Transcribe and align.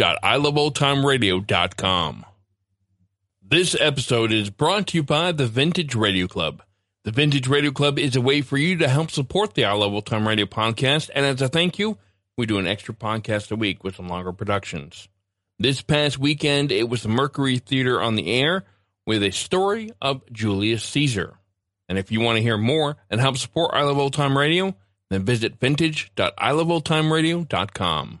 www.iloveoldtimeradio.com. 0.00 2.26
This 3.42 3.76
episode 3.78 4.32
is 4.32 4.48
brought 4.48 4.86
to 4.88 4.96
you 4.96 5.02
by 5.02 5.32
the 5.32 5.46
Vintage 5.46 5.94
Radio 5.94 6.26
Club. 6.26 6.62
The 7.04 7.10
Vintage 7.10 7.48
Radio 7.48 7.70
Club 7.70 7.98
is 7.98 8.16
a 8.16 8.22
way 8.22 8.40
for 8.40 8.56
you 8.56 8.78
to 8.78 8.88
help 8.88 9.10
support 9.10 9.52
the 9.54 9.66
I 9.66 9.72
Love 9.72 9.92
Old 9.92 10.06
Time 10.06 10.26
Radio 10.26 10.46
podcast, 10.46 11.10
and 11.14 11.26
as 11.26 11.42
a 11.42 11.48
thank 11.48 11.78
you, 11.78 11.98
we 12.38 12.46
do 12.46 12.56
an 12.58 12.66
extra 12.66 12.94
podcast 12.94 13.52
a 13.52 13.56
week 13.56 13.84
with 13.84 13.96
some 13.96 14.08
longer 14.08 14.32
productions. 14.32 15.06
This 15.58 15.82
past 15.82 16.18
weekend, 16.18 16.72
it 16.72 16.88
was 16.88 17.02
the 17.02 17.10
Mercury 17.10 17.58
Theater 17.58 18.00
on 18.00 18.14
the 18.14 18.32
air 18.32 18.64
with 19.06 19.22
a 19.22 19.32
story 19.32 19.90
of 20.00 20.22
Julius 20.32 20.82
Caesar. 20.84 21.34
And 21.90 21.98
if 21.98 22.10
you 22.10 22.20
want 22.20 22.36
to 22.36 22.42
hear 22.42 22.56
more 22.56 22.96
and 23.10 23.20
help 23.20 23.36
support 23.36 23.72
I 23.74 23.82
Love 23.82 23.98
Old 23.98 24.14
Time 24.14 24.38
Radio, 24.38 24.74
then 25.10 25.24
visit 25.24 25.60
vintage.iloveoldtimeradio.com. 25.60 28.20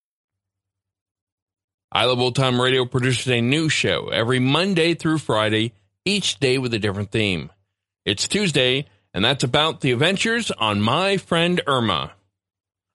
I 1.93 2.05
Love 2.05 2.21
Old 2.21 2.37
Time 2.37 2.61
Radio 2.61 2.85
produces 2.85 3.27
a 3.27 3.41
new 3.41 3.67
show 3.67 4.07
every 4.07 4.39
Monday 4.39 4.93
through 4.93 5.17
Friday, 5.17 5.73
each 6.05 6.39
day 6.39 6.57
with 6.57 6.73
a 6.73 6.79
different 6.79 7.11
theme. 7.11 7.51
It's 8.05 8.29
Tuesday, 8.29 8.85
and 9.13 9.25
that's 9.25 9.43
about 9.43 9.81
the 9.81 9.91
adventures 9.91 10.51
on 10.51 10.79
My 10.79 11.17
Friend 11.17 11.59
Irma. 11.67 12.13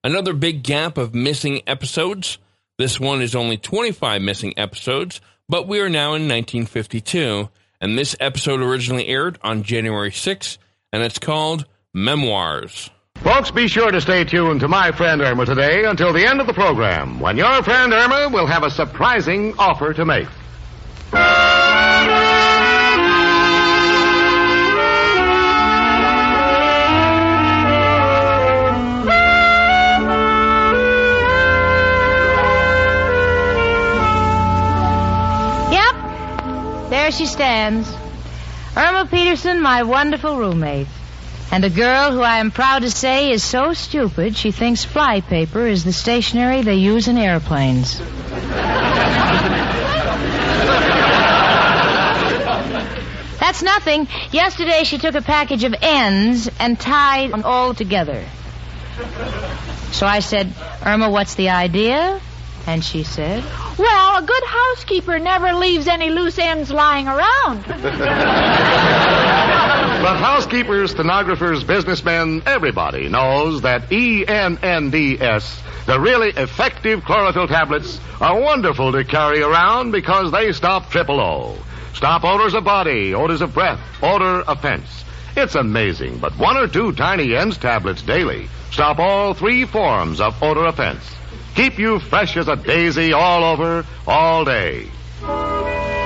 Another 0.03 0.33
big 0.33 0.63
gap 0.63 0.97
of 0.97 1.15
missing 1.15 1.61
episodes. 1.67 2.39
This 2.79 2.99
one 2.99 3.21
is 3.21 3.35
only 3.35 3.59
25 3.59 4.23
missing 4.23 4.55
episodes, 4.57 5.21
but 5.47 5.69
we 5.69 5.79
are 5.81 5.91
now 5.91 6.15
in 6.15 6.27
1952, 6.27 7.51
and 7.83 7.99
this 7.99 8.17
episode 8.19 8.63
originally 8.63 9.09
aired 9.09 9.39
on 9.43 9.63
January 9.63 10.11
6th, 10.11 10.57
and 10.91 11.03
it's 11.03 11.19
called 11.19 11.67
Memoirs. 11.93 12.89
Folks, 13.23 13.51
be 13.51 13.67
sure 13.67 13.91
to 13.91 14.01
stay 14.01 14.25
tuned 14.25 14.61
to 14.61 14.69
my 14.69 14.93
friend 14.93 15.21
Irma 15.21 15.45
today 15.47 15.85
until 15.85 16.13
the 16.13 16.25
end 16.25 16.41
of 16.41 16.47
the 16.47 16.53
program, 16.53 17.19
when 17.19 17.37
your 17.37 17.63
friend 17.63 17.93
Irma 17.93 18.29
will 18.33 18.47
have 18.47 18.63
a 18.63 18.71
surprising 18.71 19.55
offer 19.59 19.93
to 19.93 20.05
make. 20.05 20.29
Yep, 35.73 36.91
there 36.91 37.11
she 37.11 37.27
stands. 37.27 37.93
Irma 38.77 39.07
Peterson, 39.11 39.61
my 39.61 39.83
wonderful 39.83 40.37
roommate. 40.39 40.87
And 41.53 41.65
a 41.65 41.71
girl 41.71 42.13
who 42.13 42.23
I 42.23 42.39
am 42.39 42.51
proud 42.51 42.83
to 42.83 42.91
say 42.91 43.31
is 43.31 43.43
so 43.43 43.73
stupid 43.73 44.37
she 44.37 44.51
thinks 44.51 44.85
flypaper 44.85 45.67
is 45.67 45.85
the 45.85 45.93
stationery 45.93 46.63
they 46.63 46.75
use 46.75 47.09
in 47.09 47.17
airplanes. 47.17 48.01
That's 53.39 53.63
nothing. 53.63 54.09
Yesterday 54.33 54.83
she 54.85 54.99
took 54.99 55.15
a 55.15 55.23
package 55.23 55.65
of 55.65 55.75
ends 55.81 56.51
and 56.59 56.79
tied 56.79 57.31
them 57.31 57.43
all 57.45 57.75
together. 57.75 58.25
So 59.93 60.07
I 60.07 60.19
said, 60.19 60.53
Irma, 60.85 61.11
what's 61.11 61.37
the 61.37 61.51
idea? 61.51 62.21
And 62.67 62.85
she 62.85 63.05
said, 63.05 63.45
Well, 63.79 64.17
a 64.17 64.23
good 64.27 64.43
housekeeper 64.45 65.21
never 65.21 65.53
leaves 65.53 65.87
any 65.87 66.11
loose 66.11 66.39
ends 66.39 66.73
lying 66.73 67.07
around. 67.07 67.65
But 70.07 70.19
housekeepers, 70.19 70.93
stenographers, 70.93 71.65
businessmen, 71.65 72.45
everybody 72.47 73.09
knows 73.09 73.63
that 73.63 73.91
ENNDS, 73.91 75.61
the 75.87 75.99
really 75.99 76.29
effective 76.29 77.05
chlorophyll 77.05 77.49
tablets, 77.49 77.99
are 78.21 78.39
wonderful 78.39 78.93
to 78.93 79.03
carry 79.03 79.43
around 79.43 79.91
because 79.91 80.31
they 80.31 80.53
stop 80.53 80.91
triple 80.91 81.21
O. 81.21 81.59
Stop 81.93 82.23
odors 82.23 82.55
of 82.55 82.63
body, 82.63 83.15
odors 83.15 83.41
of 83.41 83.53
breath, 83.53 83.81
odor 84.01 84.45
offense. 84.47 85.05
It's 85.37 85.57
amazing, 85.57 86.19
but 86.19 86.39
one 86.39 86.57
or 86.57 86.69
two 86.69 86.93
tiny 86.93 87.35
ends 87.35 87.59
tablets 87.59 88.03
daily 88.03 88.49
stop 88.71 89.01
all 89.01 89.35
three 89.35 89.65
forms 89.65 90.21
of 90.21 90.41
odor 90.41 90.67
offense. 90.67 91.03
Keep 91.57 91.81
you 91.81 91.99
fresh 91.99 92.37
as 92.37 92.47
a 92.47 92.55
daisy 92.55 93.13
all 93.13 93.43
over, 93.43 93.85
all 94.07 94.45
day. 94.45 94.89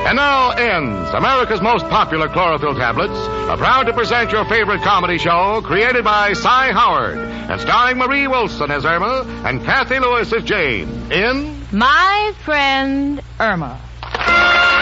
And 0.06 0.16
now 0.16 0.50
ends 0.50 1.10
America's 1.10 1.60
most 1.60 1.86
popular 1.86 2.28
chlorophyll 2.28 2.74
tablets, 2.74 3.12
are 3.12 3.56
proud 3.56 3.84
to 3.84 3.92
present 3.92 4.32
your 4.32 4.44
favorite 4.46 4.82
comedy 4.82 5.18
show 5.18 5.60
created 5.62 6.04
by 6.04 6.32
Cy 6.32 6.72
Howard 6.72 7.18
and 7.18 7.60
starring 7.60 7.98
Marie 7.98 8.26
Wilson 8.26 8.70
as 8.70 8.84
Irma 8.84 9.24
and 9.44 9.62
Cathy 9.64 9.98
Lewis 9.98 10.32
as 10.32 10.42
Jane 10.44 10.88
in 11.12 11.64
My 11.70 12.32
friend 12.44 13.20
Irma. 13.38 13.80
Irma, 14.02 14.79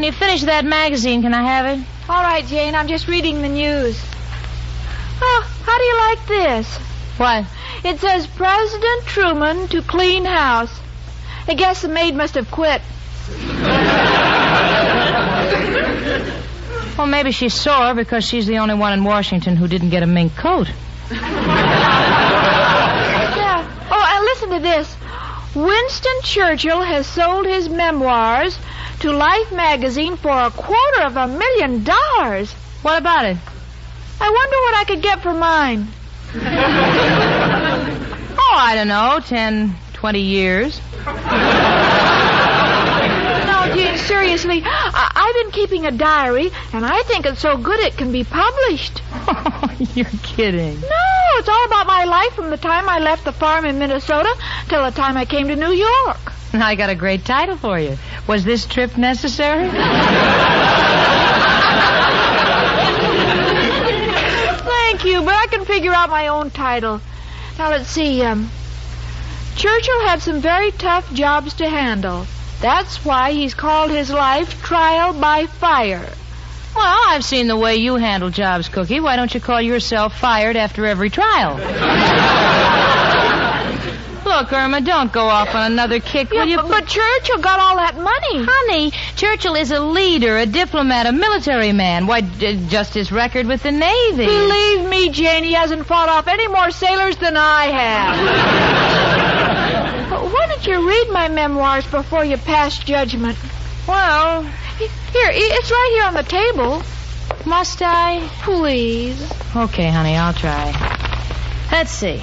when 0.00 0.06
you 0.06 0.12
finish 0.12 0.40
that 0.44 0.64
magazine, 0.64 1.20
can 1.20 1.34
I 1.34 1.42
have 1.42 1.78
it? 1.78 1.84
All 2.08 2.22
right, 2.22 2.42
Jane, 2.46 2.74
I'm 2.74 2.88
just 2.88 3.06
reading 3.06 3.42
the 3.42 3.50
news. 3.50 4.02
Oh, 5.20 5.46
how 5.62 5.76
do 5.76 5.84
you 5.84 5.96
like 5.98 6.26
this? 6.26 6.78
What? 7.18 7.44
It 7.84 8.00
says 8.00 8.26
President 8.26 9.04
Truman 9.04 9.68
to 9.68 9.82
clean 9.82 10.24
house. 10.24 10.74
I 11.46 11.52
guess 11.52 11.82
the 11.82 11.88
maid 11.88 12.14
must 12.14 12.36
have 12.36 12.50
quit. 12.50 12.80
Well, 16.98 17.06
maybe 17.06 17.30
she's 17.32 17.54
sore 17.54 17.94
because 17.94 18.24
she's 18.24 18.46
the 18.46 18.58
only 18.58 18.74
one 18.74 18.92
in 18.92 19.04
Washington 19.04 19.56
who 19.56 19.66
didn't 19.68 19.88
get 19.88 20.02
a 20.02 20.06
mink 20.06 20.36
coat. 20.36 20.70
Yeah. 21.10 21.16
Oh, 23.90 24.04
and 24.06 24.24
listen 24.24 24.50
to 24.50 24.58
this. 24.60 24.96
Winston 25.54 26.20
Churchill 26.22 26.82
has 26.82 27.06
sold 27.06 27.46
his 27.46 27.68
memoirs 27.68 28.58
to 29.00 29.12
Life 29.12 29.50
magazine 29.52 30.16
for 30.16 30.30
a 30.30 30.50
quarter 30.50 31.02
of 31.02 31.16
a 31.16 31.26
million 31.26 31.84
dollars. 31.84 32.52
What 32.82 32.98
about 32.98 33.24
it? 33.24 33.36
I 34.20 34.28
wonder 34.30 34.56
what 34.56 34.74
I 34.76 34.84
could 34.86 35.02
get 35.02 35.22
for 35.22 35.32
mine. 35.32 35.88
Oh, 38.42 38.56
I 38.56 38.74
don't 38.74 38.88
know, 38.88 39.20
ten, 39.24 39.76
twenty 39.92 40.22
years. 40.22 40.80
No, 43.46 43.74
Jane, 43.76 43.96
seriously, 43.98 44.62
I, 44.64 45.12
I've 45.14 45.44
been 45.44 45.52
keeping 45.52 45.86
a 45.86 45.90
diary, 45.92 46.50
and 46.72 46.84
I 46.84 47.02
think 47.02 47.26
it's 47.26 47.40
so 47.40 47.56
good 47.56 47.78
it 47.80 47.96
can 47.96 48.10
be 48.10 48.24
published. 48.24 49.02
You're 49.96 50.06
kidding. 50.22 50.80
No, 50.80 50.88
it's 51.38 51.48
all 51.48 51.64
about 51.66 51.86
my 51.86 52.04
life 52.04 52.32
from 52.34 52.50
the 52.50 52.56
time 52.56 52.88
I 52.88 52.98
left 52.98 53.24
the 53.24 53.32
farm 53.32 53.64
in 53.66 53.78
Minnesota 53.78 54.34
till 54.68 54.82
the 54.84 54.90
time 54.90 55.16
I 55.16 55.24
came 55.26 55.46
to 55.48 55.54
New 55.56 55.72
York. 55.72 56.32
I 56.54 56.74
got 56.74 56.90
a 56.90 56.94
great 56.96 57.24
title 57.24 57.56
for 57.56 57.78
you. 57.78 57.96
Was 58.26 58.44
this 58.44 58.66
trip 58.66 58.96
necessary? 58.96 59.68
Thank 64.58 65.04
you, 65.04 65.22
but 65.22 65.34
I 65.34 65.46
can 65.50 65.64
figure 65.64 65.92
out 65.92 66.10
my 66.10 66.28
own 66.28 66.50
title. 66.50 67.00
Now 67.58 67.70
let's 67.70 67.88
see. 67.88 68.22
Um, 68.22 68.50
Churchill 69.56 70.00
had 70.06 70.22
some 70.22 70.40
very 70.40 70.70
tough 70.72 71.12
jobs 71.12 71.54
to 71.54 71.68
handle. 71.68 72.26
That's 72.60 73.04
why 73.04 73.32
he's 73.32 73.54
called 73.54 73.90
his 73.90 74.10
life 74.10 74.62
Trial 74.62 75.12
by 75.12 75.46
Fire. 75.46 76.06
Well, 76.74 76.98
I've 77.08 77.24
seen 77.24 77.48
the 77.48 77.56
way 77.56 77.76
you 77.76 77.96
handle 77.96 78.30
jobs, 78.30 78.68
Cookie. 78.68 79.00
Why 79.00 79.16
don't 79.16 79.34
you 79.34 79.40
call 79.40 79.60
yourself 79.60 80.16
fired 80.16 80.56
after 80.56 80.86
every 80.86 81.10
trial? 81.10 81.56
Look, 84.30 84.52
Irma, 84.52 84.80
don't 84.80 85.10
go 85.12 85.26
off 85.26 85.52
on 85.56 85.72
another 85.72 85.98
kick, 85.98 86.28
Yeah, 86.32 86.42
will 86.44 86.48
you? 86.48 86.56
but, 86.58 86.68
but 86.68 86.86
Churchill 86.86 87.38
got 87.38 87.58
all 87.58 87.74
that 87.76 87.96
money. 87.96 88.46
Honey, 88.48 88.92
Churchill 89.16 89.56
is 89.56 89.72
a 89.72 89.80
leader, 89.80 90.38
a 90.38 90.46
diplomat, 90.46 91.06
a 91.06 91.12
military 91.12 91.72
man. 91.72 92.06
Why, 92.06 92.20
just 92.20 92.94
his 92.94 93.10
record 93.10 93.46
with 93.46 93.64
the 93.64 93.72
Navy. 93.72 94.26
Believe 94.26 94.88
me, 94.88 95.08
Jane, 95.10 95.42
he 95.42 95.52
hasn't 95.52 95.84
fought 95.84 96.08
off 96.08 96.28
any 96.28 96.46
more 96.46 96.70
sailors 96.70 97.16
than 97.16 97.36
I 97.36 97.64
have. 97.66 98.16
But 100.10 100.22
Why 100.32 100.46
don't 100.48 100.64
you 100.66 100.88
read 100.88 101.08
my 101.10 101.28
memoirs 101.28 101.86
before 101.88 102.24
you 102.24 102.36
pass 102.36 102.78
judgment? 102.78 103.36
Well, 103.88 104.42
Here, 104.42 105.30
it's 105.32 105.70
right 105.70 105.90
here 105.94 106.04
on 106.06 106.14
the 106.14 106.22
table. 106.22 106.82
must 107.46 107.82
I? 107.82 108.20
Please. 108.42 109.20
Okay, 109.56 109.88
honey, 109.90 110.16
I'll 110.16 110.32
try. 110.32 110.70
Let's 111.72 111.90
see. 111.90 112.22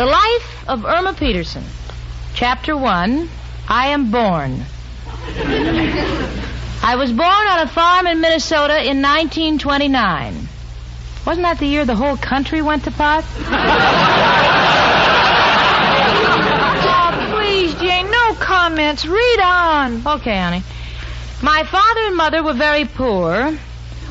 The 0.00 0.06
Life 0.06 0.64
of 0.66 0.86
Irma 0.86 1.12
Peterson. 1.12 1.62
Chapter 2.32 2.74
1 2.74 3.28
I 3.68 3.88
Am 3.88 4.10
Born. 4.10 4.64
I 6.82 6.96
was 6.96 7.12
born 7.12 7.28
on 7.28 7.60
a 7.60 7.66
farm 7.68 8.06
in 8.06 8.22
Minnesota 8.22 8.76
in 8.76 9.02
1929. 9.02 10.48
Wasn't 11.26 11.44
that 11.44 11.58
the 11.58 11.66
year 11.66 11.84
the 11.84 11.96
whole 11.96 12.16
country 12.16 12.62
went 12.62 12.84
to 12.84 12.90
pot? 12.92 13.26
Oh, 16.82 17.36
please, 17.36 17.74
Jane, 17.74 18.10
no 18.10 18.34
comments. 18.36 19.04
Read 19.04 19.40
on. 19.44 20.06
Okay, 20.06 20.38
honey. 20.38 20.62
My 21.42 21.62
father 21.64 22.00
and 22.06 22.16
mother 22.16 22.42
were 22.42 22.54
very 22.54 22.86
poor. 22.86 23.54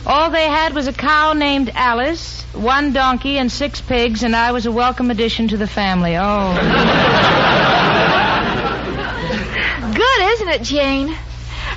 All 0.10 0.32
they 0.32 0.48
had 0.48 0.74
was 0.74 0.88
a 0.88 0.92
cow 0.92 1.34
named 1.34 1.72
Alice, 1.76 2.42
one 2.54 2.94
donkey, 2.94 3.38
and 3.38 3.52
six 3.52 3.80
pigs, 3.80 4.24
and 4.24 4.36
I 4.36 4.52
was 4.54 4.66
a 4.66 4.72
welcome 4.72 5.12
addition 5.12 5.50
to 5.50 5.58
the 5.58 5.68
family. 5.68 6.18
Oh. 6.18 6.56
Good, 9.94 10.22
isn't 10.34 10.50
it, 10.50 10.64
Jane? 10.64 11.16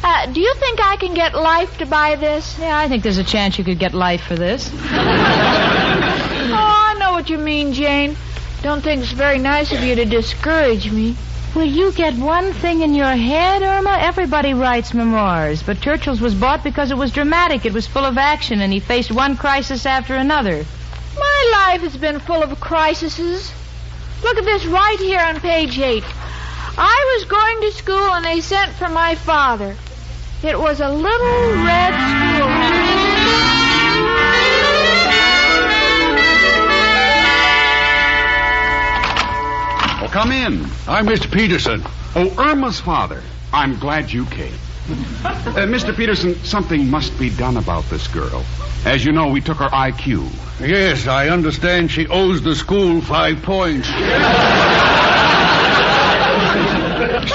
Uh, 0.03 0.33
do 0.33 0.41
you 0.41 0.55
think 0.55 0.81
I 0.83 0.97
can 0.97 1.13
get 1.13 1.35
life 1.35 1.77
to 1.77 1.85
buy 1.85 2.17
this? 2.17 2.59
Yeah, 2.59 2.79
I 2.79 2.89
think 2.89 3.03
there's 3.03 3.19
a 3.19 3.25
chance 3.25 3.59
you 3.59 3.65
could 3.65 3.79
get 3.79 3.93
life 3.93 4.23
for 4.23 4.35
this. 4.35 4.73
Oh, 6.45 6.57
I 6.57 6.97
know 6.99 7.13
what 7.13 7.31
you 7.31 7.39
mean, 7.39 7.73
Jane. 7.73 8.17
Don't 8.63 8.83
think 8.83 9.03
it's 9.03 9.13
very 9.13 9.39
nice 9.39 9.73
of 9.73 9.83
you 9.83 9.95
to 9.95 10.05
discourage 10.05 10.91
me. 10.91 11.17
Will 11.55 11.65
you 11.65 11.93
get 11.93 12.15
one 12.15 12.55
thing 12.55 12.81
in 12.81 12.95
your 12.95 13.15
head, 13.15 13.63
Irma? 13.63 13.99
Everybody 14.01 14.55
writes 14.55 14.95
memoirs, 14.95 15.63
but 15.63 15.83
Churchill's 15.83 16.21
was 16.21 16.35
bought 16.35 16.65
because 16.65 16.91
it 16.91 16.97
was 16.97 17.13
dramatic. 17.13 17.67
It 17.67 17.75
was 17.75 17.87
full 17.87 18.07
of 18.07 18.17
action, 18.17 18.63
and 18.63 18.73
he 18.73 18.81
faced 18.81 19.13
one 19.13 19.37
crisis 19.37 19.85
after 19.85 20.15
another. 20.15 20.65
My 21.19 21.53
life 21.53 21.83
has 21.83 21.97
been 21.99 22.21
full 22.21 22.43
of 22.43 22.59
crises. 22.59 23.53
Look 24.23 24.39
at 24.39 24.45
this 24.45 24.65
right 24.65 24.99
here 24.99 25.21
on 25.21 25.41
page 25.41 25.79
eight. 25.79 26.05
I 26.79 27.17
was 27.17 27.27
going 27.27 27.61
to 27.61 27.73
school 27.73 28.15
and 28.15 28.25
they 28.25 28.41
sent 28.41 28.73
for 28.73 28.89
my 28.89 29.15
father. 29.15 29.77
It 30.43 30.59
was 30.59 30.81
a 30.81 30.89
little 30.89 31.53
red 31.65 31.93
schoolhouse. 31.93 32.62
Come 40.13 40.31
in. 40.31 40.63
I'm 40.87 41.07
Mr. 41.07 41.33
Peterson. 41.33 41.83
Oh, 42.15 42.33
Irma's 42.39 42.79
father. 42.79 43.23
I'm 43.53 43.79
glad 43.79 44.13
you 44.13 44.27
came. 44.27 44.53
Uh, 45.25 45.65
Mr. 45.67 45.97
Peterson, 45.97 46.35
something 46.45 46.91
must 46.91 47.19
be 47.19 47.31
done 47.31 47.57
about 47.57 47.85
this 47.85 48.07
girl. 48.09 48.45
As 48.85 49.05
you 49.05 49.13
know, 49.13 49.29
we 49.31 49.41
took 49.41 49.57
her 49.59 49.69
IQ. 49.69 50.29
Yes, 50.61 51.07
I 51.07 51.31
understand 51.31 51.91
she 51.91 52.07
owes 52.09 52.43
the 52.43 52.55
school 52.55 53.01
five 53.01 53.43
points. 53.43 53.89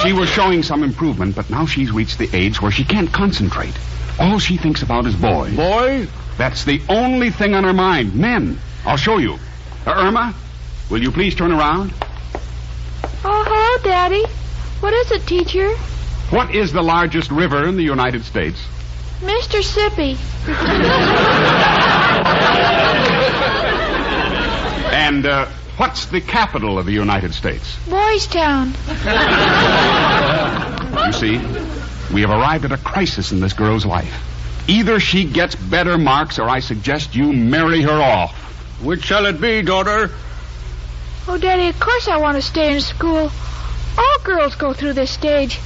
She 0.02 0.12
was 0.12 0.28
showing 0.28 0.62
some 0.62 0.84
improvement, 0.84 1.34
but 1.34 1.50
now 1.50 1.66
she's 1.66 1.90
reached 1.90 2.18
the 2.18 2.28
age 2.32 2.62
where 2.62 2.70
she 2.70 2.84
can't 2.84 3.12
concentrate. 3.12 3.74
All 4.20 4.38
she 4.38 4.56
thinks 4.56 4.82
about 4.82 5.06
is 5.06 5.16
boys. 5.16 5.56
Boys? 5.56 6.08
That's 6.36 6.64
the 6.64 6.80
only 6.88 7.30
thing 7.30 7.54
on 7.54 7.64
her 7.64 7.72
mind. 7.72 8.14
Men. 8.14 8.60
I'll 8.84 8.96
show 8.96 9.18
you. 9.18 9.38
Uh, 9.84 9.94
Irma, 9.96 10.34
will 10.90 11.02
you 11.02 11.10
please 11.10 11.34
turn 11.34 11.50
around? 11.50 11.92
Oh, 13.24 13.44
hello, 13.46 13.82
Daddy. 13.82 14.24
What 14.80 14.92
is 14.94 15.10
it, 15.12 15.26
teacher? 15.26 15.70
What 16.30 16.54
is 16.54 16.72
the 16.72 16.82
largest 16.82 17.30
river 17.30 17.66
in 17.66 17.76
the 17.76 17.82
United 17.82 18.24
States? 18.24 18.58
Mississippi. 19.22 20.16
And 24.90 25.26
uh, 25.26 25.46
what's 25.76 26.06
the 26.06 26.20
capital 26.20 26.78
of 26.78 26.86
the 26.86 26.92
United 26.92 27.34
States? 27.34 27.76
Boys 27.88 28.26
Town. 28.26 28.68
You 31.06 31.12
see, 31.12 31.38
we 32.12 32.22
have 32.22 32.30
arrived 32.30 32.64
at 32.64 32.72
a 32.72 32.78
crisis 32.78 33.32
in 33.32 33.40
this 33.40 33.52
girl's 33.52 33.86
life. 33.86 34.24
Either 34.68 34.98
she 35.00 35.24
gets 35.24 35.54
better 35.54 35.96
marks, 35.98 36.38
or 36.38 36.48
I 36.48 36.60
suggest 36.60 37.14
you 37.14 37.32
marry 37.32 37.82
her 37.82 38.00
off. 38.02 38.34
which 38.82 39.04
shall 39.04 39.26
it 39.26 39.40
be, 39.40 39.62
daughter? 39.62 40.10
Oh, 41.30 41.36
Daddy, 41.36 41.68
of 41.68 41.78
course 41.78 42.08
I 42.08 42.16
want 42.16 42.36
to 42.36 42.42
stay 42.42 42.74
in 42.74 42.80
school. 42.80 43.30
All 43.98 44.18
girls 44.24 44.54
go 44.54 44.72
through 44.72 44.94
this 44.94 45.10
stage. 45.10 45.60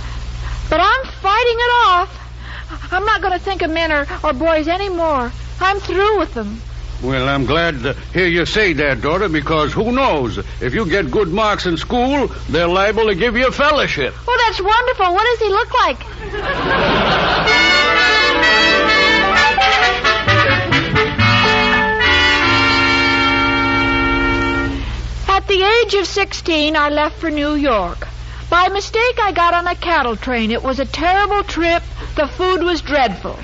But 0.69 0.81
I'm 0.81 1.05
fighting 1.05 1.57
it 1.57 1.73
off. 1.87 2.93
I'm 2.93 3.05
not 3.05 3.21
going 3.21 3.33
to 3.33 3.39
think 3.39 3.63
of 3.63 3.71
men 3.71 3.93
or, 3.93 4.07
or 4.25 4.33
boys 4.33 4.67
anymore. 4.67 5.31
I'm 5.61 5.79
through 5.79 6.19
with 6.19 6.35
them. 6.35 6.61
Well, 7.01 7.29
I'm 7.29 7.47
glad 7.47 7.81
to 7.83 7.95
hear 8.13 8.27
you 8.27 8.45
say 8.45 8.73
that, 8.73 9.03
daughter, 9.03 9.29
because 9.29 9.73
who 9.73 9.93
knows? 9.93 10.39
If 10.61 10.75
you 10.75 10.85
get 10.89 11.13
good 11.13 11.29
marks 11.29 11.67
in 11.67 11.77
school, 11.77 12.27
they're 12.49 12.67
liable 12.67 13.07
to 13.07 13.15
give 13.15 13.37
you 13.37 13.47
a 13.47 13.53
fellowship. 13.53 14.15
Oh, 14.27 14.39
that's 14.47 14.61
wonderful. 14.61 15.15
What 15.15 15.25
does 15.25 15.39
he 15.39 15.49
look 15.49 15.73
like? 15.75 17.69
the 25.53 25.63
age 25.63 25.93
of 25.95 26.07
16, 26.07 26.77
I 26.77 26.89
left 26.89 27.19
for 27.19 27.31
New 27.31 27.55
York. 27.55 28.09
By 28.49 28.69
mistake, 28.69 29.19
I 29.21 29.33
got 29.33 29.53
on 29.53 29.67
a 29.67 29.75
cattle 29.75 30.17
train. 30.17 30.51
It 30.51 30.63
was 30.63 30.81
a 30.81 30.87
terrible 30.87 31.43
trip. 31.43 31.83
The 32.17 32.27
food 32.27 32.63
was 32.63 32.81
dreadful. 32.81 33.39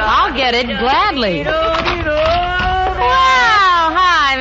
I'll 0.00 0.34
get 0.34 0.54
it 0.54 0.66
gladly. 0.78 1.44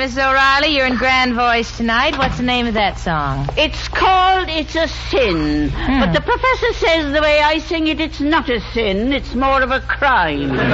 Miss 0.08 0.18
O'Reilly. 0.18 0.70
You're 0.70 0.86
in 0.86 0.96
grand 0.96 1.36
voice 1.36 1.76
tonight. 1.76 2.18
What's 2.18 2.38
the 2.38 2.44
name 2.44 2.66
of 2.66 2.76
that 2.76 2.98
song? 2.98 3.50
It's 3.58 3.90
called 3.90 4.48
It's 4.48 4.74
a 4.74 4.88
Sin. 4.88 5.68
Hmm. 5.68 6.00
But 6.00 6.14
the 6.14 6.22
professor 6.22 6.74
says 6.76 7.12
the 7.12 7.22
way 7.22 7.42
I 7.42 7.58
sing 7.58 7.88
it, 7.88 8.00
it's 8.00 8.22
not 8.22 8.48
a 8.48 8.62
sin. 8.72 9.12
It's 9.12 9.36
more 9.36 9.62
of 9.62 9.72
a 9.72 9.82
crime. 9.82 10.58
I 10.58 10.66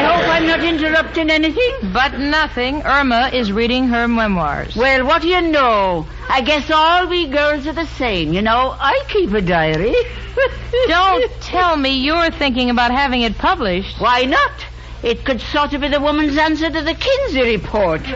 hope 0.00 0.28
I'm 0.28 0.48
not 0.48 0.64
interrupting 0.64 1.30
anything. 1.30 1.92
But 1.92 2.18
nothing. 2.18 2.82
Irma 2.82 3.30
is 3.32 3.52
reading 3.52 3.86
her 3.86 4.08
memoirs. 4.08 4.74
Well, 4.74 5.06
what 5.06 5.22
do 5.22 5.28
you 5.28 5.42
know? 5.42 6.08
I 6.28 6.40
guess 6.40 6.68
all 6.72 7.06
we 7.06 7.28
girls 7.28 7.68
are 7.68 7.72
the 7.72 7.86
same. 7.86 8.32
You 8.32 8.42
know, 8.42 8.74
I 8.76 9.04
keep 9.10 9.32
a 9.32 9.40
diary. 9.40 9.94
Don't 10.88 11.30
tell 11.40 11.76
me 11.76 12.00
you're 12.00 12.32
thinking 12.32 12.68
about 12.70 12.90
having 12.90 13.22
it 13.22 13.38
published. 13.38 14.00
Why 14.00 14.24
not? 14.24 14.65
It 15.02 15.24
could 15.24 15.40
sort 15.40 15.72
of 15.74 15.80
be 15.80 15.88
the 15.88 16.00
woman's 16.00 16.36
answer 16.36 16.70
to 16.70 16.82
the 16.82 16.94
Kinsey 16.94 17.42
report. 17.42 18.00
you 18.06 18.14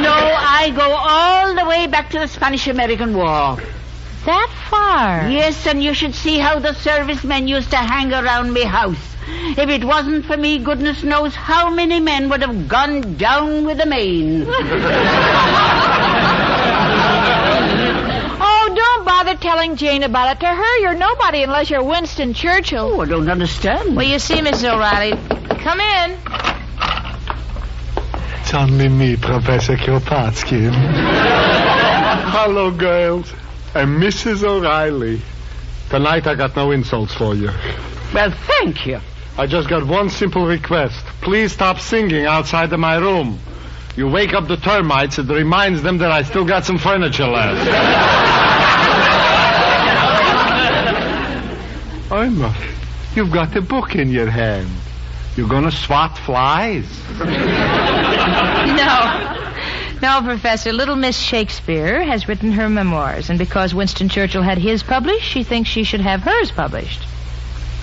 know, 0.00 0.14
I 0.14 0.72
go 0.74 0.90
all 0.90 1.54
the 1.54 1.64
way 1.64 1.86
back 1.86 2.10
to 2.10 2.18
the 2.18 2.26
Spanish 2.26 2.66
American 2.66 3.16
War. 3.16 3.58
that 4.24 4.50
far. 4.70 5.28
Yes, 5.30 5.66
and 5.66 5.82
you 5.82 5.94
should 5.94 6.14
see 6.14 6.38
how 6.38 6.58
the 6.58 6.72
servicemen 6.74 7.48
used 7.48 7.70
to 7.70 7.76
hang 7.76 8.12
around 8.12 8.52
me 8.52 8.64
house. 8.64 9.16
If 9.56 9.68
it 9.68 9.84
wasn't 9.84 10.24
for 10.24 10.36
me, 10.36 10.58
goodness 10.58 11.02
knows 11.02 11.34
how 11.34 11.70
many 11.70 12.00
men 12.00 12.28
would 12.30 12.42
have 12.42 12.66
gone 12.66 13.16
down 13.16 13.64
with 13.66 13.78
the 13.78 13.86
main. 13.86 14.46
bother 19.18 19.36
telling 19.36 19.74
Jane 19.74 20.04
about 20.04 20.36
it. 20.36 20.40
To 20.40 20.46
her, 20.46 20.78
you're 20.78 20.94
nobody 20.94 21.42
unless 21.42 21.70
you're 21.70 21.82
Winston 21.82 22.34
Churchill. 22.34 22.92
Oh, 22.94 23.00
I 23.00 23.06
don't 23.06 23.28
understand. 23.28 23.96
Well, 23.96 24.06
you 24.06 24.20
see, 24.20 24.36
Mrs. 24.36 24.72
O'Reilly, 24.72 25.16
come 25.58 25.80
in. 25.80 26.16
It's 28.40 28.54
only 28.54 28.88
me, 28.88 29.16
Professor 29.16 29.76
Kropatsky. 29.76 30.70
Hello, 32.30 32.70
girls. 32.70 33.32
I'm 33.74 33.98
Mrs. 34.00 34.44
O'Reilly. 34.44 35.20
Tonight 35.90 36.28
I 36.28 36.36
got 36.36 36.54
no 36.54 36.70
insults 36.70 37.14
for 37.14 37.34
you. 37.34 37.50
Well, 38.14 38.30
thank 38.30 38.86
you. 38.86 39.00
I 39.36 39.48
just 39.48 39.68
got 39.68 39.84
one 39.84 40.10
simple 40.10 40.46
request. 40.46 41.04
Please 41.22 41.52
stop 41.52 41.80
singing 41.80 42.24
outside 42.24 42.72
of 42.72 42.78
my 42.78 42.96
room. 42.96 43.40
You 43.96 44.06
wake 44.08 44.32
up 44.32 44.46
the 44.46 44.56
termites, 44.56 45.18
it 45.18 45.26
reminds 45.26 45.82
them 45.82 45.98
that 45.98 46.12
I 46.12 46.22
still 46.22 46.44
got 46.44 46.64
some 46.64 46.78
furniture 46.78 47.26
left. 47.26 48.47
Irma, 52.18 52.52
you've 53.14 53.30
got 53.30 53.54
a 53.54 53.60
book 53.60 53.94
in 53.94 54.10
your 54.10 54.28
hand. 54.28 54.68
You're 55.36 55.48
gonna 55.48 55.70
swat 55.70 56.18
flies? 56.18 56.84
No. 58.68 59.34
No, 60.02 60.22
Professor. 60.22 60.72
Little 60.72 60.96
Miss 60.96 61.16
Shakespeare 61.18 62.04
has 62.04 62.28
written 62.28 62.52
her 62.52 62.68
memoirs, 62.68 63.30
and 63.30 63.38
because 63.38 63.72
Winston 63.74 64.08
Churchill 64.08 64.42
had 64.42 64.58
his 64.58 64.82
published, 64.82 65.24
she 65.24 65.42
thinks 65.44 65.70
she 65.70 65.84
should 65.84 66.00
have 66.00 66.22
hers 66.22 66.50
published. 66.50 67.02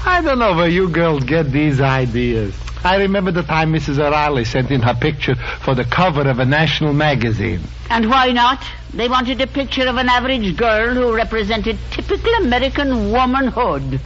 I 0.05 0.21
don't 0.21 0.39
know 0.39 0.53
where 0.53 0.67
you 0.69 0.89
girls 0.89 1.23
get 1.23 1.51
these 1.51 1.79
ideas. 1.81 2.53
I 2.83 2.97
remember 2.97 3.31
the 3.31 3.43
time 3.43 3.73
Mrs. 3.73 3.99
O'Reilly 3.99 4.45
sent 4.45 4.69
in 4.69 4.81
her 4.81 4.93
picture 4.93 5.35
for 5.35 5.75
the 5.75 5.85
cover 5.85 6.21
of 6.29 6.39
a 6.39 6.45
national 6.45 6.93
magazine. 6.93 7.61
And 7.89 8.09
why 8.09 8.31
not? 8.31 8.63
They 8.93 9.09
wanted 9.09 9.41
a 9.41 9.47
picture 9.47 9.87
of 9.87 9.97
an 9.97 10.07
average 10.07 10.55
girl 10.55 10.93
who 10.93 11.15
represented 11.15 11.77
typical 11.91 12.33
American 12.35 13.11
womanhood. 13.11 13.99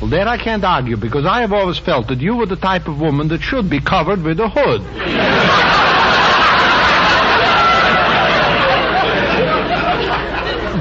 Well, 0.00 0.10
there 0.10 0.28
I 0.28 0.36
can't 0.36 0.62
argue 0.62 0.96
because 0.96 1.24
I 1.24 1.40
have 1.40 1.52
always 1.54 1.78
felt 1.78 2.08
that 2.08 2.20
you 2.20 2.36
were 2.36 2.46
the 2.46 2.56
type 2.56 2.86
of 2.86 3.00
woman 3.00 3.28
that 3.28 3.40
should 3.40 3.70
be 3.70 3.80
covered 3.80 4.22
with 4.22 4.38
a 4.40 4.48
hood. 4.48 4.82